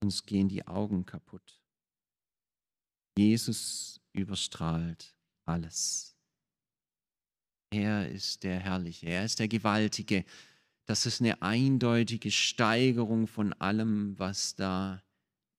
sonst 0.00 0.24
gehen 0.24 0.48
die 0.48 0.66
Augen 0.66 1.04
kaputt. 1.04 1.62
Jesus 3.18 4.00
überstrahlt 4.14 5.14
alles. 5.44 6.16
Er 7.70 8.08
ist 8.08 8.44
der 8.44 8.60
Herrliche, 8.60 9.08
er 9.08 9.26
ist 9.26 9.40
der 9.40 9.48
Gewaltige. 9.48 10.24
Das 10.86 11.04
ist 11.04 11.20
eine 11.20 11.42
eindeutige 11.42 12.30
Steigerung 12.30 13.26
von 13.26 13.52
allem, 13.52 14.18
was 14.18 14.54
da 14.54 15.02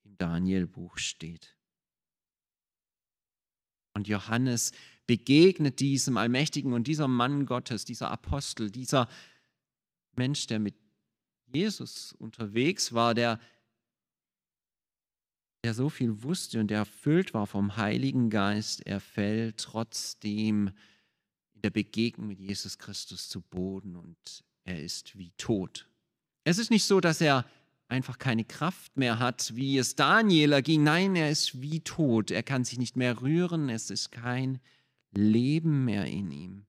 im 0.04 0.18
Danielbuch 0.18 0.98
steht. 0.98 1.55
Und 3.96 4.08
Johannes 4.08 4.74
begegnet 5.08 5.80
diesem 5.80 6.18
Allmächtigen 6.18 6.74
und 6.74 6.86
dieser 6.86 7.08
Mann 7.08 7.46
Gottes, 7.46 7.86
dieser 7.86 8.12
Apostel, 8.12 8.70
dieser 8.70 9.08
Mensch, 10.16 10.48
der 10.48 10.60
mit 10.60 10.76
Jesus 11.48 12.14
unterwegs 12.14 12.94
war, 12.94 13.14
der, 13.14 13.40
der 15.64 15.74
so 15.74 15.90
viel 15.90 16.24
wusste 16.24 16.60
und 16.60 16.68
der 16.68 16.80
erfüllt 16.80 17.34
war 17.34 17.48
vom 17.48 17.78
Heiligen 17.78 18.30
Geist, 18.30 18.86
er 18.86 19.00
fällt 19.00 19.58
trotzdem 19.58 20.72
der 21.54 21.70
Begegnung 21.70 22.28
mit 22.28 22.40
Jesus 22.40 22.78
Christus 22.78 23.30
zu 23.30 23.42
Boden 23.42 23.96
und 23.96 24.44
er 24.66 24.84
ist 24.84 25.18
wie 25.18 25.32
tot. 25.38 25.88
Es 26.44 26.58
ist 26.58 26.70
nicht 26.70 26.84
so, 26.84 27.00
dass 27.00 27.22
er 27.22 27.46
einfach 27.88 28.18
keine 28.18 28.46
Kraft 28.46 28.98
mehr 28.98 29.20
hat, 29.20 29.56
wie 29.56 29.78
es 29.78 29.96
Daniel 29.96 30.54
erging. 30.54 30.84
Nein, 30.84 31.16
er 31.16 31.30
ist 31.30 31.62
wie 31.62 31.82
tot. 31.82 32.32
Er 32.32 32.44
kann 32.44 32.66
sich 32.66 32.78
nicht 32.78 32.96
mehr 32.96 33.22
rühren. 33.22 33.70
Es 33.70 33.90
ist 33.90 34.12
kein 34.12 34.60
Leben 35.12 35.86
mehr 35.86 36.06
in 36.06 36.32
ihm. 36.32 36.66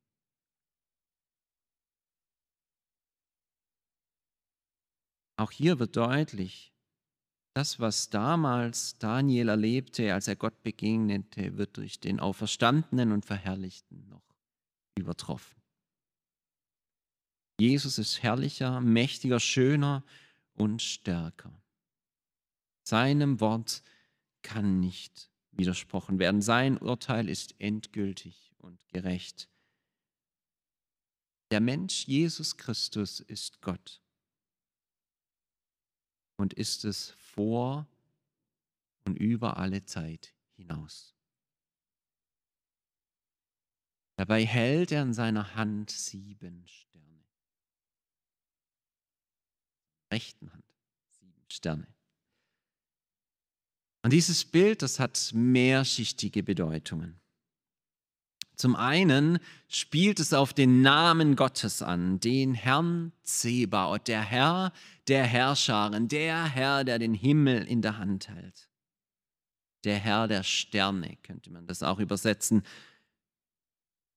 Auch 5.38 5.50
hier 5.50 5.78
wird 5.78 5.96
deutlich, 5.96 6.72
das, 7.54 7.78
was 7.78 8.08
damals 8.10 8.98
Daniel 8.98 9.48
erlebte, 9.48 10.12
als 10.14 10.28
er 10.28 10.36
Gott 10.36 10.62
begegnete, 10.62 11.56
wird 11.58 11.76
durch 11.76 12.00
den 12.00 12.20
Auferstandenen 12.20 13.12
und 13.12 13.26
Verherrlichten 13.26 14.08
noch 14.08 14.22
übertroffen. 14.98 15.56
Jesus 17.58 17.98
ist 17.98 18.22
herrlicher, 18.22 18.80
mächtiger, 18.80 19.40
schöner 19.40 20.04
und 20.56 20.82
stärker. 20.82 21.62
Seinem 22.82 23.40
Wort 23.40 23.82
kann 24.42 24.80
nicht 24.80 25.30
widersprochen 25.50 26.18
werden. 26.18 26.42
Sein 26.42 26.78
Urteil 26.78 27.28
ist 27.28 27.60
endgültig 27.60 28.52
und 28.58 28.78
gerecht. 28.88 29.48
Der 31.50 31.60
Mensch 31.60 32.06
Jesus 32.06 32.56
Christus 32.56 33.20
ist 33.20 33.60
Gott 33.62 34.02
und 36.36 36.54
ist 36.54 36.84
es 36.84 37.10
vor 37.18 37.86
und 39.04 39.16
über 39.16 39.56
alle 39.56 39.84
Zeit 39.84 40.34
hinaus. 40.56 41.14
Dabei 44.16 44.44
hält 44.44 44.92
er 44.92 45.02
in 45.02 45.12
seiner 45.12 45.54
Hand 45.54 45.90
sieben 45.90 46.66
Sterne. 46.66 47.05
Rechten 50.16 50.50
Hand 50.50 50.64
sieben 51.20 51.44
Sterne. 51.50 51.86
Und 54.02 54.14
dieses 54.14 54.46
Bild, 54.46 54.80
das 54.80 54.98
hat 54.98 55.32
mehrschichtige 55.34 56.42
Bedeutungen. 56.42 57.20
Zum 58.54 58.76
einen 58.76 59.38
spielt 59.68 60.18
es 60.18 60.32
auf 60.32 60.54
den 60.54 60.80
Namen 60.80 61.36
Gottes 61.36 61.82
an, 61.82 62.18
den 62.18 62.54
Herrn 62.54 63.12
Zebaoth, 63.24 64.08
der 64.08 64.22
Herr 64.22 64.72
der 65.06 65.24
Herrscharen, 65.24 66.08
der 66.08 66.46
Herr, 66.46 66.84
der 66.84 66.98
den 66.98 67.12
Himmel 67.12 67.64
in 67.64 67.82
der 67.82 67.98
Hand 67.98 68.28
hält. 68.28 68.70
Der 69.84 69.98
Herr 69.98 70.28
der 70.28 70.44
Sterne 70.44 71.18
könnte 71.24 71.50
man 71.50 71.66
das 71.66 71.82
auch 71.82 71.98
übersetzen. 71.98 72.62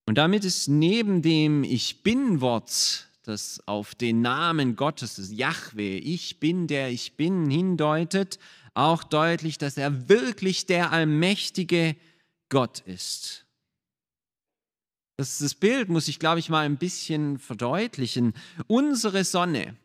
Und 0.06 0.18
damit 0.18 0.46
ist 0.46 0.70
neben 0.70 1.22
dem 1.22 1.66
Ich 1.66 2.04
bin-Wort, 2.04 3.09
das 3.24 3.62
auf 3.68 3.96
den 3.96 4.22
Namen 4.22 4.76
Gottes, 4.76 5.16
das 5.16 5.32
Yahweh, 5.32 5.98
ich 5.98 6.40
bin 6.40 6.68
der 6.68 6.90
ich 6.90 7.16
bin, 7.16 7.50
hindeutet, 7.50 8.40
auch 8.74 9.04
deutlich, 9.04 9.58
dass 9.58 9.78
er 9.78 10.10
wirklich 10.10 10.66
der 10.66 10.92
allmächtige 10.92 11.96
Gott 12.50 12.80
ist. 12.82 13.46
Das, 15.18 15.40
das 15.40 15.54
Bild 15.54 15.90
muss 15.90 16.08
ich, 16.08 16.18
glaube 16.18 16.40
ich, 16.40 16.50
mal 16.50 16.66
ein 16.66 16.78
bisschen 16.78 17.40
verdeutlichen. 17.40 18.34
Unsere 18.68 19.24
Sonne, 19.26 19.76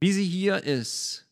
wie 0.00 0.12
sie 0.12 0.24
hier 0.24 0.62
ist, 0.64 1.26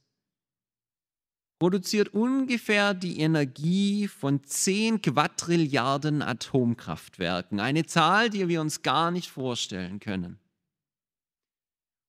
produziert 1.60 2.14
ungefähr 2.14 2.94
die 2.94 3.20
Energie 3.20 4.08
von 4.08 4.42
10 4.42 5.02
Quadrilliarden 5.02 6.22
Atomkraftwerken. 6.22 7.60
Eine 7.60 7.84
Zahl, 7.84 8.30
die 8.30 8.48
wir 8.48 8.62
uns 8.62 8.82
gar 8.82 9.10
nicht 9.10 9.30
vorstellen 9.30 10.00
können. 10.00 10.39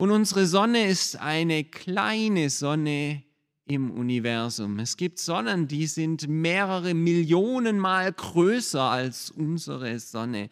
Und 0.01 0.09
unsere 0.09 0.47
Sonne 0.47 0.87
ist 0.87 1.15
eine 1.17 1.63
kleine 1.63 2.49
Sonne 2.49 3.23
im 3.65 3.91
Universum. 3.91 4.79
Es 4.79 4.97
gibt 4.97 5.19
Sonnen, 5.19 5.67
die 5.67 5.85
sind 5.85 6.27
mehrere 6.27 6.95
Millionen 6.95 7.77
Mal 7.77 8.11
größer 8.11 8.81
als 8.81 9.29
unsere 9.29 9.99
Sonne. 9.99 10.49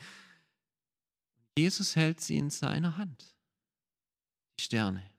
Jesus 1.58 1.96
hält 1.96 2.22
sie 2.22 2.38
in 2.38 2.52
seiner 2.52 2.96
Hand, 2.98 3.26
die 4.60 4.66
Sterne. 4.66 5.10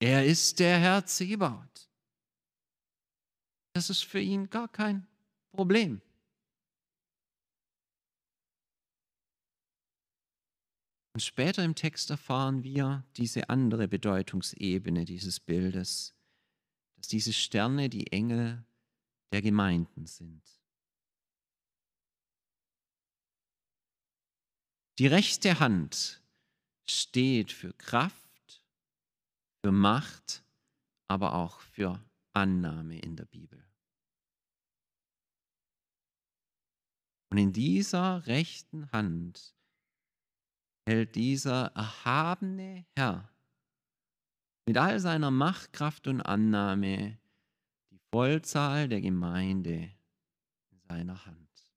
Er 0.00 0.26
ist 0.26 0.58
der 0.58 0.76
Herr 0.80 1.06
Zebaut. 1.06 1.88
Das 3.72 3.88
ist 3.88 4.02
für 4.02 4.18
ihn 4.18 4.50
gar 4.50 4.66
kein 4.66 5.06
Problem. 5.52 6.00
Und 11.18 11.22
später 11.22 11.64
im 11.64 11.74
Text 11.74 12.10
erfahren 12.10 12.62
wir 12.62 13.04
diese 13.16 13.50
andere 13.50 13.88
Bedeutungsebene 13.88 15.04
dieses 15.04 15.40
Bildes 15.40 16.14
dass 16.94 17.08
diese 17.08 17.32
Sterne 17.32 17.88
die 17.88 18.12
Engel 18.12 18.64
der 19.32 19.42
Gemeinden 19.42 20.06
sind. 20.06 20.42
Die 25.00 25.08
rechte 25.08 25.58
Hand 25.58 26.22
steht 26.86 27.50
für 27.50 27.72
Kraft, 27.72 28.62
für 29.60 29.72
Macht, 29.72 30.44
aber 31.08 31.34
auch 31.34 31.58
für 31.58 32.00
Annahme 32.32 33.00
in 33.00 33.16
der 33.16 33.26
Bibel. 33.26 33.68
Und 37.30 37.38
in 37.38 37.52
dieser 37.52 38.24
rechten 38.28 38.92
Hand 38.92 39.57
hält 40.88 41.16
dieser 41.16 41.66
erhabene 41.74 42.86
Herr 42.96 43.30
mit 44.66 44.78
all 44.78 44.98
seiner 45.00 45.30
Macht, 45.30 45.74
Kraft 45.74 46.06
und 46.06 46.22
Annahme 46.22 47.18
die 47.90 47.98
Vollzahl 48.10 48.88
der 48.88 49.02
Gemeinde 49.02 49.90
in 50.70 50.80
seiner 50.88 51.26
Hand, 51.26 51.70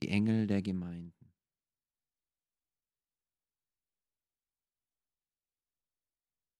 die 0.00 0.10
Engel 0.10 0.46
der 0.46 0.62
Gemeinden. 0.62 1.32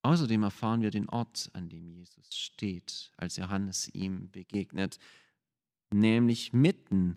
Außerdem 0.04 0.42
erfahren 0.42 0.82
wir 0.82 0.90
den 0.90 1.08
Ort, 1.08 1.50
an 1.52 1.68
dem 1.68 1.88
Jesus 1.88 2.36
steht, 2.36 3.12
als 3.16 3.36
Johannes 3.36 3.88
ihm 3.94 4.28
begegnet, 4.32 4.98
nämlich 5.94 6.52
mitten 6.52 7.16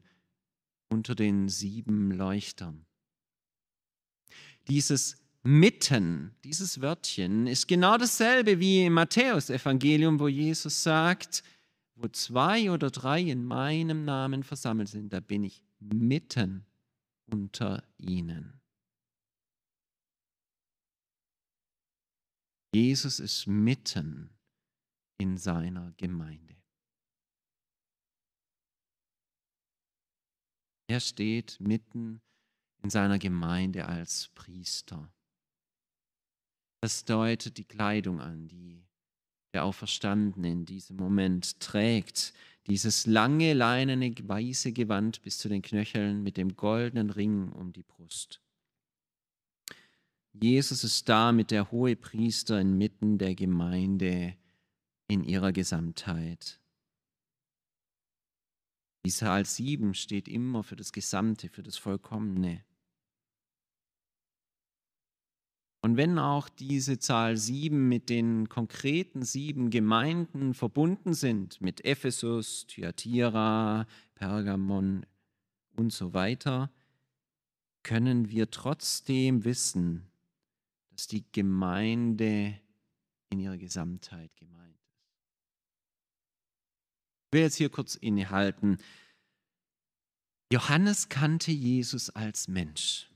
unter 0.90 1.16
den 1.16 1.50
sieben 1.50 2.12
Leuchtern. 2.12 2.86
Dieses 4.68 5.18
mitten, 5.44 6.36
dieses 6.44 6.82
Wörtchen, 6.82 7.48
ist 7.48 7.68
genau 7.68 7.98
dasselbe 7.98 8.60
wie 8.60 8.86
im 8.86 8.94
Matthäus-Evangelium, 8.94 10.20
wo 10.20 10.28
Jesus 10.28 10.82
sagt, 10.82 11.44
wo 11.96 12.08
zwei 12.08 12.72
oder 12.72 12.90
drei 12.90 13.22
in 13.22 13.46
meinem 13.46 14.06
Namen 14.06 14.44
versammelt 14.44 14.90
sind, 14.90 15.14
da 15.14 15.20
bin 15.20 15.44
ich 15.44 15.64
mitten 15.80 16.66
unter 17.28 17.84
ihnen. 17.98 18.60
Jesus 22.74 23.20
ist 23.20 23.48
mitten 23.48 24.30
in 25.18 25.38
seiner 25.38 25.94
Gemeinde. 25.94 26.56
Er 30.88 31.00
steht 31.00 31.58
mitten 31.62 32.16
in 32.16 32.35
seiner 32.90 33.20
Gemeinde 33.20 33.86
als 33.86 34.30
Priester. 34.36 35.12
Das 36.82 37.06
deutet 37.06 37.58
die 37.58 37.64
Kleidung 37.64 38.22
an, 38.22 38.48
die 38.48 38.86
der 39.54 39.64
Auferstandene 39.64 40.52
in 40.52 40.66
diesem 40.66 40.98
Moment 40.98 41.60
trägt. 41.62 42.34
Dieses 42.68 43.06
lange, 43.06 43.54
leinene, 43.54 44.14
weiße 44.22 44.74
Gewand 44.74 45.22
bis 45.22 45.38
zu 45.38 45.48
den 45.48 45.62
Knöcheln 45.62 46.24
mit 46.24 46.36
dem 46.36 46.58
goldenen 46.58 47.10
Ring 47.10 47.54
um 47.54 47.72
die 47.72 47.84
Brust. 47.84 48.42
Jesus 50.34 50.84
ist 50.84 51.08
da 51.08 51.32
mit 51.32 51.52
der 51.52 51.72
hohe 51.72 51.96
Priester 51.96 52.60
inmitten 52.60 53.18
der 53.18 53.34
Gemeinde 53.36 54.36
in 55.08 55.24
ihrer 55.24 55.54
Gesamtheit. 55.54 56.60
Die 59.06 59.12
Zahl 59.12 59.46
7 59.46 59.94
steht 59.94 60.28
immer 60.28 60.64
für 60.64 60.76
das 60.76 60.92
Gesamte, 60.92 61.48
für 61.48 61.64
das 61.64 61.78
Vollkommene. 61.78 62.65
Und 65.86 65.98
wenn 65.98 66.18
auch 66.18 66.50
diese 66.50 66.98
Zahl 66.98 67.38
sieben 67.38 67.88
mit 67.88 68.10
den 68.10 68.50
konkreten 68.50 69.22
sieben 69.22 69.70
Gemeinden 69.70 70.56
verbunden 70.56 71.14
sind, 71.14 71.62
mit 71.62 71.86
Ephesus, 71.86 72.66
Thyatira, 72.66 73.86
Pergamon 74.16 75.06
und 75.76 75.94
so 75.94 76.16
weiter, 76.16 76.72
können 77.84 78.32
wir 78.32 78.50
trotzdem 78.50 79.44
wissen, 79.44 80.08
dass 80.90 81.06
die 81.06 81.24
Gemeinde 81.32 82.60
in 83.30 83.40
ihrer 83.40 83.60
Gesamtheit 83.60 84.36
gemeint 84.38 84.82
ist. 84.88 85.06
Ich 87.28 87.34
will 87.34 87.42
jetzt 87.42 87.58
hier 87.58 87.70
kurz 87.70 87.94
innehalten. 87.94 88.80
Johannes 90.52 91.10
kannte 91.10 91.52
Jesus 91.52 92.10
als 92.10 92.48
Mensch. 92.48 93.08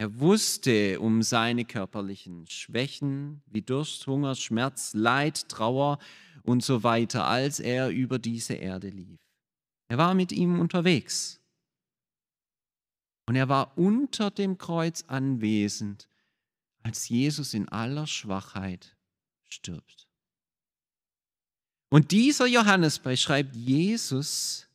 Er 0.00 0.20
wusste 0.20 1.00
um 1.00 1.22
seine 1.22 1.64
körperlichen 1.64 2.46
Schwächen 2.46 3.42
wie 3.46 3.62
Durst, 3.62 4.06
Hunger, 4.06 4.36
Schmerz, 4.36 4.94
Leid, 4.94 5.48
Trauer 5.48 5.98
und 6.44 6.62
so 6.62 6.84
weiter, 6.84 7.26
als 7.26 7.58
er 7.58 7.90
über 7.90 8.20
diese 8.20 8.54
Erde 8.54 8.90
lief. 8.90 9.18
Er 9.88 9.98
war 9.98 10.14
mit 10.14 10.30
ihm 10.30 10.60
unterwegs. 10.60 11.40
Und 13.26 13.34
er 13.34 13.48
war 13.48 13.76
unter 13.76 14.30
dem 14.30 14.56
Kreuz 14.56 15.04
anwesend, 15.08 16.08
als 16.82 17.08
Jesus 17.08 17.52
in 17.52 17.68
aller 17.68 18.06
Schwachheit 18.06 18.96
stirbt. 19.48 20.08
Und 21.90 22.12
dieser 22.12 22.46
Johannes 22.46 23.00
beschreibt 23.00 23.56
Jesus 23.56 24.67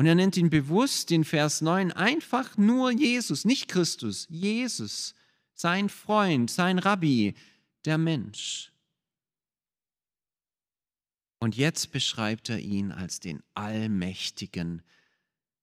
und 0.00 0.06
er 0.06 0.14
nennt 0.14 0.38
ihn 0.38 0.48
bewusst 0.48 1.10
in 1.10 1.24
Vers 1.24 1.60
9 1.60 1.92
einfach 1.92 2.56
nur 2.56 2.90
Jesus, 2.90 3.44
nicht 3.44 3.68
Christus, 3.68 4.26
Jesus, 4.30 5.14
sein 5.52 5.90
Freund, 5.90 6.50
sein 6.50 6.78
Rabbi, 6.78 7.34
der 7.84 7.98
Mensch. 7.98 8.72
Und 11.38 11.54
jetzt 11.54 11.92
beschreibt 11.92 12.48
er 12.48 12.60
ihn 12.60 12.92
als 12.92 13.20
den 13.20 13.42
Allmächtigen, 13.52 14.80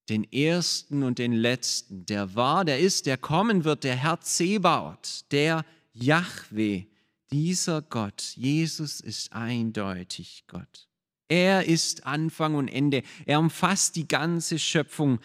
den 0.07 0.23
Ersten 0.31 1.01
und 1.01 1.17
den 1.17 1.33
Letzten, 1.33 2.05
der 2.05 2.35
war, 2.35 2.63
der 2.63 2.77
ist, 2.77 3.07
der 3.07 3.17
kommen 3.17 3.63
wird, 3.63 3.83
der 3.83 3.95
Herr 3.95 4.21
Zebaut, 4.21 5.25
der 5.31 5.65
Yahweh, 5.93 6.85
dieser 7.31 7.81
Gott. 7.81 8.33
Jesus 8.35 9.01
ist 9.01 9.33
eindeutig 9.33 10.43
Gott. 10.45 10.86
Er 11.27 11.65
ist 11.65 12.05
Anfang 12.05 12.55
und 12.55 12.67
Ende. 12.67 13.03
Er 13.25 13.39
umfasst 13.39 13.95
die 13.95 14.07
ganze 14.07 14.59
Schöpfung. 14.59 15.19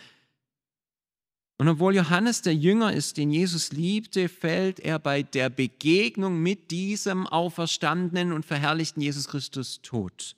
Und 1.58 1.68
obwohl 1.68 1.94
Johannes 1.94 2.42
der 2.42 2.54
Jünger 2.56 2.92
ist, 2.92 3.18
den 3.18 3.30
Jesus 3.30 3.70
liebte, 3.70 4.28
fällt 4.28 4.80
er 4.80 4.98
bei 4.98 5.22
der 5.22 5.48
Begegnung 5.48 6.42
mit 6.42 6.72
diesem 6.72 7.26
auferstandenen 7.26 8.32
und 8.32 8.44
verherrlichten 8.44 9.00
Jesus 9.00 9.28
Christus 9.28 9.80
tot, 9.80 10.34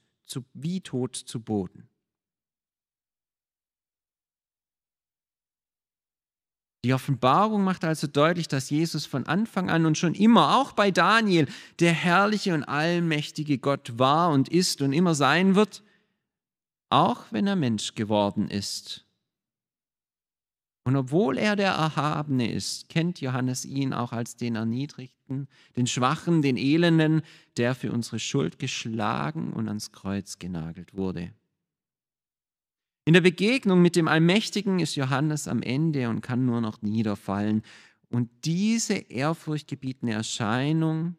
wie 0.53 0.81
tot 0.81 1.17
zu 1.17 1.41
Boden. 1.41 1.89
Die 6.85 6.93
Offenbarung 6.93 7.65
macht 7.65 7.83
also 7.83 8.07
deutlich, 8.07 8.47
dass 8.47 8.69
Jesus 8.69 9.07
von 9.07 9.27
Anfang 9.27 9.71
an 9.71 9.87
und 9.87 9.97
schon 9.97 10.15
immer, 10.15 10.59
auch 10.59 10.73
bei 10.73 10.91
Daniel, 10.91 11.49
der 11.81 11.93
herrliche 11.93 12.53
und 12.53 12.63
allmächtige 12.63 13.57
Gott 13.57 13.99
war 13.99 14.31
und 14.31 14.51
ist 14.51 14.83
und 14.83 14.93
immer 14.93 15.15
sein 15.15 15.55
wird, 15.55 15.83
auch 16.91 17.25
wenn 17.31 17.47
er 17.47 17.57
Mensch 17.57 17.95
geworden 17.95 18.51
ist. 18.51 19.07
Und 20.87 20.97
obwohl 20.97 21.39
er 21.39 21.57
der 21.57 21.73
Erhabene 21.73 22.53
ist, 22.53 22.91
kennt 22.91 23.23
Johannes 23.23 23.65
ihn 23.65 23.95
auch 23.95 24.13
als 24.13 24.37
den 24.37 24.55
Erniedrigten, 24.55 25.49
den 25.79 25.87
Schwachen, 25.87 26.43
den 26.43 26.59
Elenden, 26.59 27.23
der 27.57 27.75
für 27.75 27.93
unsere 27.93 28.19
Schuld 28.19 28.59
geschlagen 28.59 29.55
und 29.55 29.69
ans 29.69 29.91
Kreuz 29.91 30.39
genagelt 30.39 30.95
wurde. 30.95 31.33
In 33.07 33.13
der 33.13 33.21
Begegnung 33.21 33.83
mit 33.83 33.97
dem 33.97 34.09
Allmächtigen 34.09 34.79
ist 34.79 34.95
Johannes 34.95 35.47
am 35.47 35.61
Ende 35.61 36.09
und 36.09 36.23
kann 36.23 36.47
nur 36.47 36.63
noch 36.63 36.81
niederfallen. 36.81 37.63
Und 38.09 38.31
diese 38.47 38.95
ehrfurchtgebietende 38.95 40.15
Erscheinung 40.15 41.17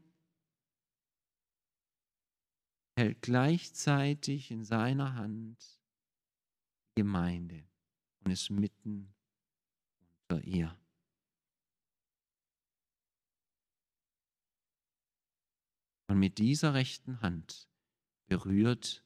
hält 2.98 3.21
gleichzeitig 3.21 4.50
in 4.50 4.63
seiner 4.63 5.13
Hand 5.13 5.63
die 6.98 7.02
Gemeinde 7.02 7.63
und 8.24 8.32
ist 8.32 8.50
mitten 8.50 9.13
unter 10.21 10.43
ihr. 10.43 10.76
Und 16.08 16.17
mit 16.17 16.39
dieser 16.39 16.74
rechten 16.74 17.21
Hand 17.21 17.67
berührt 18.28 19.04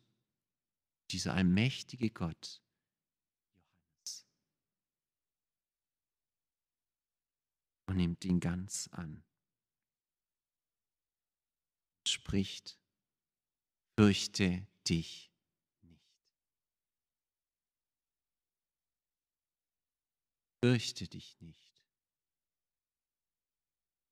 dieser 1.11 1.33
allmächtige 1.33 2.09
Gott 2.11 2.61
und 7.89 7.97
nimmt 7.97 8.23
ihn 8.23 8.39
ganz 8.39 8.87
an. 8.91 9.23
Spricht, 12.07 12.79
fürchte 13.97 14.67
dich 14.87 15.31
nicht. 15.81 16.23
Fürchte 20.63 21.07
dich 21.07 21.41
nicht. 21.41 21.83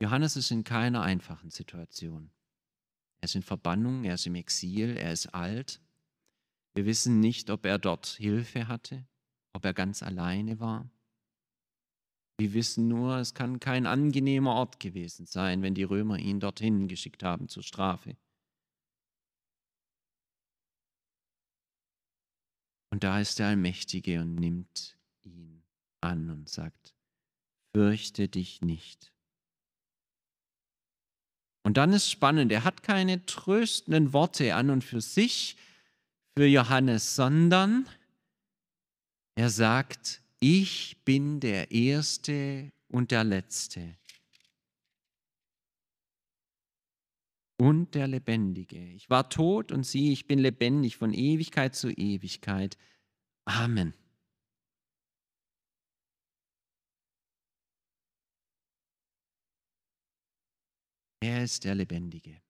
Johannes 0.01 0.35
ist 0.37 0.49
in 0.49 0.63
keiner 0.63 1.03
einfachen 1.03 1.51
Situation. 1.51 2.31
Er 3.21 3.25
ist 3.25 3.35
in 3.35 3.43
Verbannung, 3.43 4.05
er 4.05 4.15
ist 4.15 4.25
im 4.25 4.33
Exil, 4.33 4.97
er 4.97 5.13
ist 5.13 5.27
alt. 5.35 5.81
Wir 6.73 6.87
wissen 6.87 7.19
nicht, 7.19 7.51
ob 7.51 7.63
er 7.63 7.77
dort 7.77 8.07
Hilfe 8.07 8.67
hatte, 8.67 9.07
ob 9.53 9.65
er 9.65 9.75
ganz 9.75 10.01
alleine 10.01 10.59
war. 10.59 10.89
Wir 12.39 12.53
wissen 12.53 12.87
nur, 12.87 13.17
es 13.17 13.33
kann 13.33 13.59
kein 13.59 13.87
angenehmer 13.87 14.53
Ort 14.53 14.79
gewesen 14.79 15.25
sein, 15.25 15.63
wenn 15.63 15.73
die 15.73 15.83
Römer 15.83 16.19
ihn 16.19 16.39
dorthin 16.39 16.87
geschickt 16.87 17.23
haben 17.23 17.49
zur 17.49 17.63
Strafe. 17.63 18.15
Und 22.91 23.03
da 23.03 23.19
ist 23.19 23.39
der 23.39 23.47
Allmächtige 23.47 24.21
und 24.21 24.35
nimmt 24.35 24.97
ihn 25.23 25.63
an 26.01 26.29
und 26.29 26.47
sagt, 26.47 26.93
fürchte 27.73 28.27
dich 28.27 28.61
nicht. 28.61 29.11
Und 31.63 31.77
dann 31.77 31.91
ist 31.91 32.09
spannend, 32.09 32.51
er 32.51 32.63
hat 32.63 32.81
keine 32.81 33.25
tröstenden 33.25 34.13
Worte 34.13 34.55
an 34.55 34.69
und 34.69 34.83
für 34.83 35.01
sich, 35.01 35.57
für 36.37 36.45
Johannes, 36.45 37.15
sondern 37.15 37.89
er 39.35 39.49
sagt, 39.49 40.21
ich 40.39 40.97
bin 41.03 41.39
der 41.39 41.71
Erste 41.71 42.71
und 42.89 43.11
der 43.11 43.23
Letzte 43.23 43.97
und 47.57 47.95
der 47.95 48.07
Lebendige. 48.07 48.83
Ich 48.93 49.09
war 49.09 49.29
tot 49.29 49.71
und 49.71 49.83
siehe, 49.83 50.11
ich 50.11 50.27
bin 50.27 50.39
lebendig 50.39 50.97
von 50.97 51.13
Ewigkeit 51.13 51.75
zu 51.75 51.89
Ewigkeit. 51.89 52.77
Amen. 53.45 53.93
Er 61.19 61.43
ist 61.43 61.63
der 61.63 61.75
Lebendige. 61.75 62.41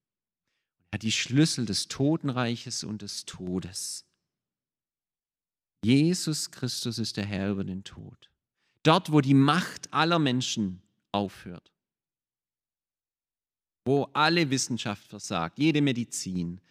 Er 0.91 0.95
hat 0.95 1.03
die 1.03 1.11
Schlüssel 1.11 1.65
des 1.65 1.87
Totenreiches 1.87 2.83
und 2.83 3.01
des 3.01 3.25
Todes. 3.25 4.06
Jesus 5.83 6.51
Christus 6.51 6.99
ist 6.99 7.17
der 7.17 7.25
Herr 7.25 7.51
über 7.51 7.63
den 7.63 7.83
Tod. 7.83 8.29
Dort, 8.83 9.11
wo 9.11 9.21
die 9.21 9.33
Macht 9.33 9.93
aller 9.93 10.19
Menschen 10.19 10.81
aufhört. 11.11 11.71
Wo 13.85 14.09
alle 14.13 14.49
Wissenschaft 14.49 15.07
versagt, 15.07 15.59
jede 15.59 15.81
Medizin, 15.81 16.61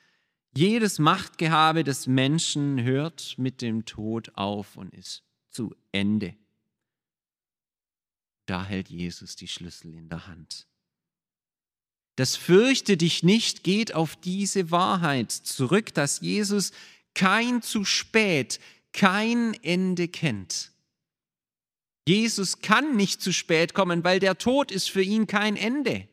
jedes 0.56 0.98
Machtgehabe 0.98 1.84
des 1.84 2.06
Menschen 2.06 2.82
hört 2.82 3.36
mit 3.38 3.62
dem 3.62 3.84
Tod 3.84 4.30
auf 4.34 4.76
und 4.76 4.92
ist 4.94 5.22
zu 5.50 5.74
Ende. 5.92 6.34
Da 8.46 8.64
hält 8.64 8.88
Jesus 8.88 9.36
die 9.36 9.48
Schlüssel 9.48 9.94
in 9.94 10.08
der 10.08 10.26
Hand. 10.26 10.66
Das 12.16 12.36
Fürchte 12.36 12.96
dich 12.96 13.22
nicht 13.22 13.64
geht 13.64 13.94
auf 13.94 14.16
diese 14.16 14.70
Wahrheit 14.70 15.30
zurück, 15.30 15.92
dass 15.92 16.20
Jesus 16.20 16.72
kein 17.12 17.60
zu 17.60 17.84
spät, 17.84 18.60
kein 18.96 19.54
Ende 19.62 20.08
kennt. 20.08 20.72
Jesus 22.08 22.60
kann 22.60 22.96
nicht 22.96 23.20
zu 23.20 23.32
spät 23.32 23.74
kommen, 23.74 24.02
weil 24.02 24.18
der 24.18 24.38
Tod 24.38 24.72
ist 24.72 24.90
für 24.90 25.02
ihn 25.02 25.26
kein 25.26 25.56
Ende. 25.56 26.08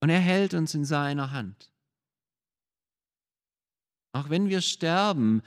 Und 0.00 0.10
er 0.10 0.20
hält 0.20 0.54
uns 0.54 0.74
in 0.74 0.84
seiner 0.84 1.30
Hand. 1.30 1.70
Auch 4.12 4.28
wenn 4.28 4.48
wir 4.48 4.60
sterben 4.60 5.42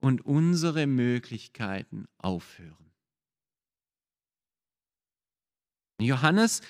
und 0.00 0.24
unsere 0.24 0.86
Möglichkeiten 0.86 2.06
aufhören. 2.18 2.87
Johannes, 6.00 6.60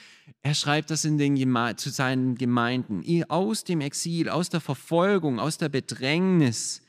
er 0.43 0.55
schreibt 0.55 0.91
das 0.91 1.05
in 1.05 1.19
den 1.19 1.35
Geme 1.35 1.77
zu 1.77 1.91
seinen 1.91 2.35
Gemeinden, 2.37 3.03
aus 3.29 3.65
dem 3.65 3.81
Exil, 3.81 4.29
aus 4.29 4.49
der 4.49 4.61
Verfolgung, 4.61 5.39
aus 5.39 5.59
der 5.59 5.69
Bedrängnis, 5.69 6.83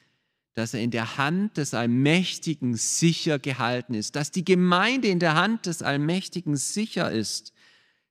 dass 0.53 0.73
er 0.73 0.81
in 0.81 0.91
der 0.91 1.17
Hand 1.17 1.57
des 1.57 1.73
Allmächtigen 1.73 2.75
sicher 2.75 3.39
gehalten 3.39 3.93
ist, 3.93 4.15
dass 4.15 4.31
die 4.31 4.45
Gemeinde 4.45 5.07
in 5.07 5.19
der 5.19 5.35
Hand 5.35 5.65
des 5.65 5.81
Allmächtigen 5.81 6.55
sicher 6.55 7.11
ist. 7.11 7.53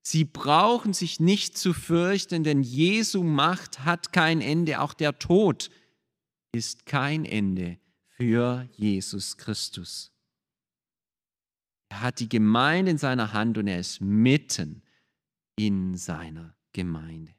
Sie 0.03 0.25
brauchen 0.25 0.95
sich 0.95 1.21
nicht 1.21 1.59
zu 1.59 1.75
fürchten, 1.75 2.45
denn 2.45 2.63
Jesu 2.63 3.23
Macht 3.23 3.85
hat 3.85 4.13
kein 4.13 4.41
Ende, 4.41 4.81
auch 4.81 4.95
der 4.95 5.19
Tod 5.19 5.71
ist 6.53 6.87
kein 6.87 7.25
Ende 7.25 7.79
für 8.17 8.69
Jesus 8.77 9.37
Christus. 9.37 10.13
Er 11.91 12.03
hat 12.03 12.21
die 12.21 12.29
Gemeinde 12.29 12.91
in 12.91 12.99
seiner 12.99 13.33
Hand 13.33 13.59
und 13.59 13.67
er 13.67 13.79
ist 13.79 14.01
mitten 14.01 14.83
in 15.57 15.97
seiner 15.97 16.55
Gemeinde. 16.73 17.35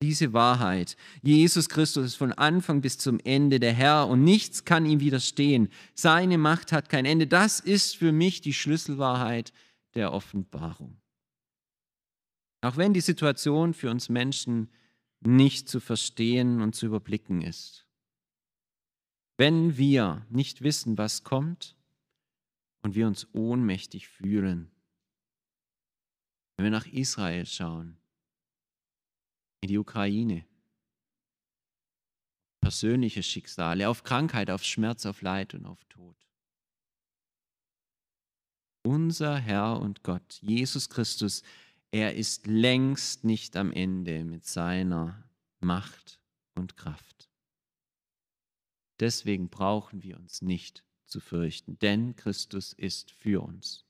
Diese 0.00 0.32
Wahrheit, 0.32 0.96
Jesus 1.22 1.68
Christus 1.68 2.06
ist 2.06 2.14
von 2.14 2.32
Anfang 2.32 2.80
bis 2.80 2.98
zum 2.98 3.18
Ende 3.20 3.58
der 3.58 3.72
Herr 3.72 4.06
und 4.06 4.22
nichts 4.22 4.64
kann 4.64 4.86
ihm 4.86 5.00
widerstehen. 5.00 5.70
Seine 5.94 6.38
Macht 6.38 6.70
hat 6.70 6.88
kein 6.88 7.04
Ende. 7.04 7.26
Das 7.26 7.58
ist 7.58 7.96
für 7.96 8.12
mich 8.12 8.40
die 8.40 8.52
Schlüsselwahrheit 8.52 9.52
der 9.94 10.12
Offenbarung. 10.12 11.00
Auch 12.60 12.76
wenn 12.76 12.92
die 12.92 13.00
Situation 13.00 13.74
für 13.74 13.90
uns 13.90 14.08
Menschen 14.08 14.70
nicht 15.20 15.68
zu 15.68 15.80
verstehen 15.80 16.60
und 16.60 16.76
zu 16.76 16.86
überblicken 16.86 17.42
ist. 17.42 17.86
Wenn 19.36 19.76
wir 19.76 20.26
nicht 20.30 20.62
wissen, 20.62 20.98
was 20.98 21.24
kommt, 21.24 21.76
und 22.88 22.94
wir 22.94 23.06
uns 23.06 23.28
ohnmächtig 23.34 24.08
fühlen. 24.08 24.70
Wenn 26.56 26.64
wir 26.64 26.70
nach 26.70 26.86
Israel 26.86 27.44
schauen, 27.44 27.98
in 29.60 29.68
die 29.68 29.76
Ukraine, 29.76 30.46
persönliche 32.62 33.22
Schicksale, 33.22 33.90
auf 33.90 34.04
Krankheit, 34.04 34.48
auf 34.48 34.64
Schmerz, 34.64 35.04
auf 35.04 35.20
Leid 35.20 35.52
und 35.52 35.66
auf 35.66 35.84
Tod. 35.90 36.16
Unser 38.86 39.36
Herr 39.36 39.78
und 39.78 40.02
Gott, 40.02 40.38
Jesus 40.40 40.88
Christus, 40.88 41.42
er 41.90 42.14
ist 42.14 42.46
längst 42.46 43.22
nicht 43.22 43.54
am 43.54 43.70
Ende 43.70 44.24
mit 44.24 44.46
seiner 44.46 45.28
Macht 45.60 46.22
und 46.54 46.78
Kraft. 46.78 47.28
Deswegen 48.98 49.50
brauchen 49.50 50.02
wir 50.02 50.16
uns 50.16 50.40
nicht 50.40 50.87
zu 51.08 51.20
fürchten, 51.20 51.78
denn 51.78 52.16
Christus 52.16 52.72
ist 52.72 53.10
für 53.10 53.42
uns. 53.42 53.84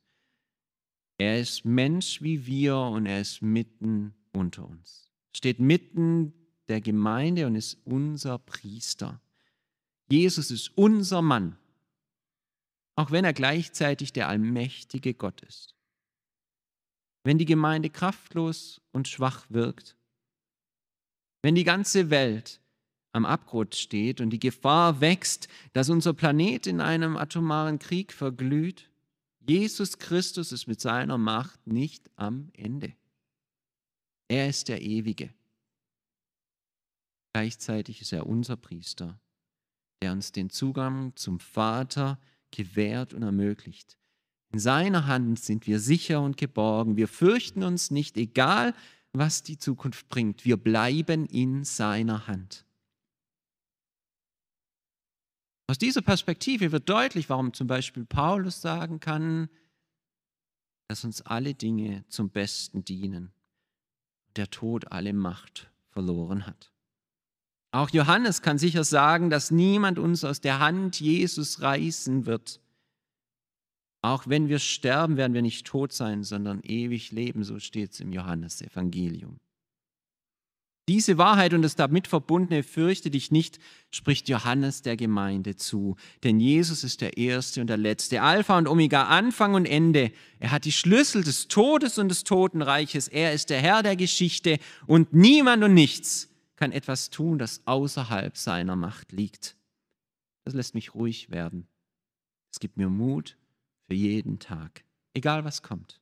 Er 1.18 1.40
ist 1.40 1.64
Mensch 1.64 2.22
wie 2.22 2.46
wir 2.46 2.76
und 2.76 3.06
er 3.06 3.20
ist 3.20 3.42
mitten 3.42 4.14
unter 4.32 4.66
uns. 4.66 5.10
Steht 5.32 5.58
mitten 5.58 6.32
der 6.68 6.80
Gemeinde 6.80 7.46
und 7.46 7.56
ist 7.56 7.78
unser 7.84 8.38
Priester. 8.38 9.20
Jesus 10.08 10.50
ist 10.50 10.76
unser 10.76 11.20
Mann, 11.22 11.58
auch 12.94 13.10
wenn 13.10 13.24
er 13.24 13.32
gleichzeitig 13.32 14.12
der 14.12 14.28
allmächtige 14.28 15.14
Gott 15.14 15.42
ist. 15.42 15.74
Wenn 17.24 17.38
die 17.38 17.44
Gemeinde 17.44 17.90
kraftlos 17.90 18.80
und 18.92 19.08
schwach 19.08 19.46
wirkt, 19.50 19.96
wenn 21.42 21.54
die 21.54 21.64
ganze 21.64 22.10
Welt 22.10 22.60
am 23.18 23.26
Abgrund 23.26 23.74
steht 23.74 24.20
und 24.20 24.30
die 24.30 24.38
Gefahr 24.38 25.00
wächst, 25.00 25.48
dass 25.72 25.90
unser 25.90 26.14
Planet 26.14 26.66
in 26.66 26.80
einem 26.80 27.16
atomaren 27.16 27.78
Krieg 27.78 28.12
verglüht, 28.12 28.90
Jesus 29.46 29.98
Christus 29.98 30.52
ist 30.52 30.66
mit 30.66 30.80
seiner 30.80 31.18
Macht 31.18 31.66
nicht 31.66 32.10
am 32.16 32.50
Ende. 32.54 32.94
Er 34.28 34.48
ist 34.48 34.68
der 34.68 34.82
Ewige. 34.82 35.30
Gleichzeitig 37.32 38.00
ist 38.00 38.12
er 38.12 38.26
unser 38.26 38.56
Priester, 38.56 39.18
der 40.00 40.12
uns 40.12 40.32
den 40.32 40.50
Zugang 40.50 41.16
zum 41.16 41.40
Vater 41.40 42.18
gewährt 42.50 43.14
und 43.14 43.22
ermöglicht. 43.22 43.98
In 44.52 44.60
seiner 44.60 45.06
Hand 45.06 45.40
sind 45.40 45.66
wir 45.66 45.80
sicher 45.80 46.22
und 46.22 46.36
geborgen. 46.36 46.96
Wir 46.96 47.08
fürchten 47.08 47.62
uns 47.62 47.90
nicht, 47.90 48.16
egal 48.16 48.74
was 49.12 49.42
die 49.42 49.58
Zukunft 49.58 50.08
bringt. 50.08 50.44
Wir 50.44 50.56
bleiben 50.56 51.26
in 51.26 51.64
seiner 51.64 52.28
Hand. 52.28 52.64
Aus 55.70 55.76
dieser 55.76 56.00
Perspektive 56.00 56.72
wird 56.72 56.88
deutlich, 56.88 57.28
warum 57.28 57.52
zum 57.52 57.66
Beispiel 57.66 58.06
Paulus 58.06 58.62
sagen 58.62 59.00
kann, 59.00 59.50
dass 60.88 61.04
uns 61.04 61.20
alle 61.20 61.54
Dinge 61.54 62.04
zum 62.08 62.30
Besten 62.30 62.86
dienen, 62.86 63.32
der 64.36 64.50
Tod 64.50 64.90
alle 64.90 65.12
Macht 65.12 65.70
verloren 65.90 66.46
hat. 66.46 66.72
Auch 67.70 67.90
Johannes 67.90 68.40
kann 68.40 68.56
sicher 68.56 68.82
sagen, 68.82 69.28
dass 69.28 69.50
niemand 69.50 69.98
uns 69.98 70.24
aus 70.24 70.40
der 70.40 70.58
Hand 70.58 71.00
Jesus 71.00 71.60
reißen 71.60 72.24
wird. 72.24 72.62
Auch 74.00 74.26
wenn 74.26 74.48
wir 74.48 74.58
sterben, 74.60 75.18
werden 75.18 75.34
wir 75.34 75.42
nicht 75.42 75.66
tot 75.66 75.92
sein, 75.92 76.24
sondern 76.24 76.62
ewig 76.62 77.12
leben, 77.12 77.44
so 77.44 77.58
steht 77.58 77.92
es 77.92 78.00
im 78.00 78.12
Johannesevangelium. 78.12 79.38
Diese 80.88 81.18
Wahrheit 81.18 81.52
und 81.52 81.60
das 81.60 81.76
damit 81.76 82.08
verbundene 82.08 82.62
Fürchte 82.62 83.10
dich 83.10 83.30
nicht, 83.30 83.58
spricht 83.90 84.28
Johannes 84.30 84.80
der 84.80 84.96
Gemeinde 84.96 85.54
zu. 85.54 85.96
Denn 86.24 86.40
Jesus 86.40 86.82
ist 86.82 87.02
der 87.02 87.18
Erste 87.18 87.60
und 87.60 87.66
der 87.66 87.76
Letzte, 87.76 88.22
Alpha 88.22 88.56
und 88.56 88.66
Omega, 88.66 89.04
Anfang 89.04 89.52
und 89.52 89.66
Ende. 89.66 90.10
Er 90.40 90.50
hat 90.50 90.64
die 90.64 90.72
Schlüssel 90.72 91.22
des 91.22 91.48
Todes 91.48 91.98
und 91.98 92.08
des 92.08 92.24
Totenreiches. 92.24 93.06
Er 93.08 93.34
ist 93.34 93.50
der 93.50 93.60
Herr 93.60 93.82
der 93.82 93.96
Geschichte 93.96 94.58
und 94.86 95.12
niemand 95.12 95.62
und 95.62 95.74
nichts 95.74 96.30
kann 96.56 96.72
etwas 96.72 97.10
tun, 97.10 97.38
das 97.38 97.60
außerhalb 97.66 98.34
seiner 98.36 98.74
Macht 98.74 99.12
liegt. 99.12 99.56
Das 100.44 100.54
lässt 100.54 100.74
mich 100.74 100.94
ruhig 100.94 101.28
werden. 101.28 101.68
Es 102.50 102.60
gibt 102.60 102.78
mir 102.78 102.88
Mut 102.88 103.36
für 103.86 103.94
jeden 103.94 104.38
Tag, 104.38 104.84
egal 105.12 105.44
was 105.44 105.62
kommt. 105.62 106.00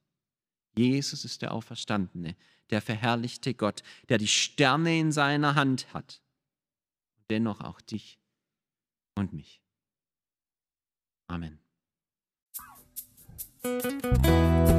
Jesus 0.76 1.24
ist 1.24 1.42
der 1.42 1.52
Auferstandene 1.52 2.36
der 2.70 2.80
verherrlichte 2.82 3.54
Gott, 3.54 3.82
der 4.08 4.18
die 4.18 4.28
Sterne 4.28 4.98
in 4.98 5.12
seiner 5.12 5.54
Hand 5.54 5.86
hat. 5.94 6.20
Dennoch 7.30 7.60
auch 7.60 7.80
dich 7.80 8.18
und 9.14 9.32
mich. 9.32 9.62
Amen. 11.28 11.60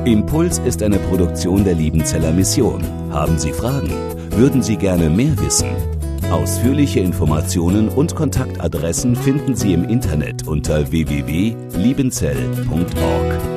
Impuls 0.05 0.59
ist 0.59 0.81
eine 0.81 0.97
Produktion 0.99 1.65
der 1.65 1.75
Liebenzeller 1.75 2.31
Mission. 2.31 2.81
Haben 3.11 3.37
Sie 3.37 3.51
Fragen? 3.51 3.91
Würden 4.31 4.63
Sie 4.63 4.77
gerne 4.77 5.09
mehr 5.09 5.37
wissen? 5.39 5.67
Ausführliche 6.31 7.01
Informationen 7.01 7.89
und 7.89 8.15
Kontaktadressen 8.15 9.17
finden 9.17 9.55
Sie 9.55 9.73
im 9.73 9.83
Internet 9.83 10.47
unter 10.47 10.89
www.liebenzell.org. 10.91 13.56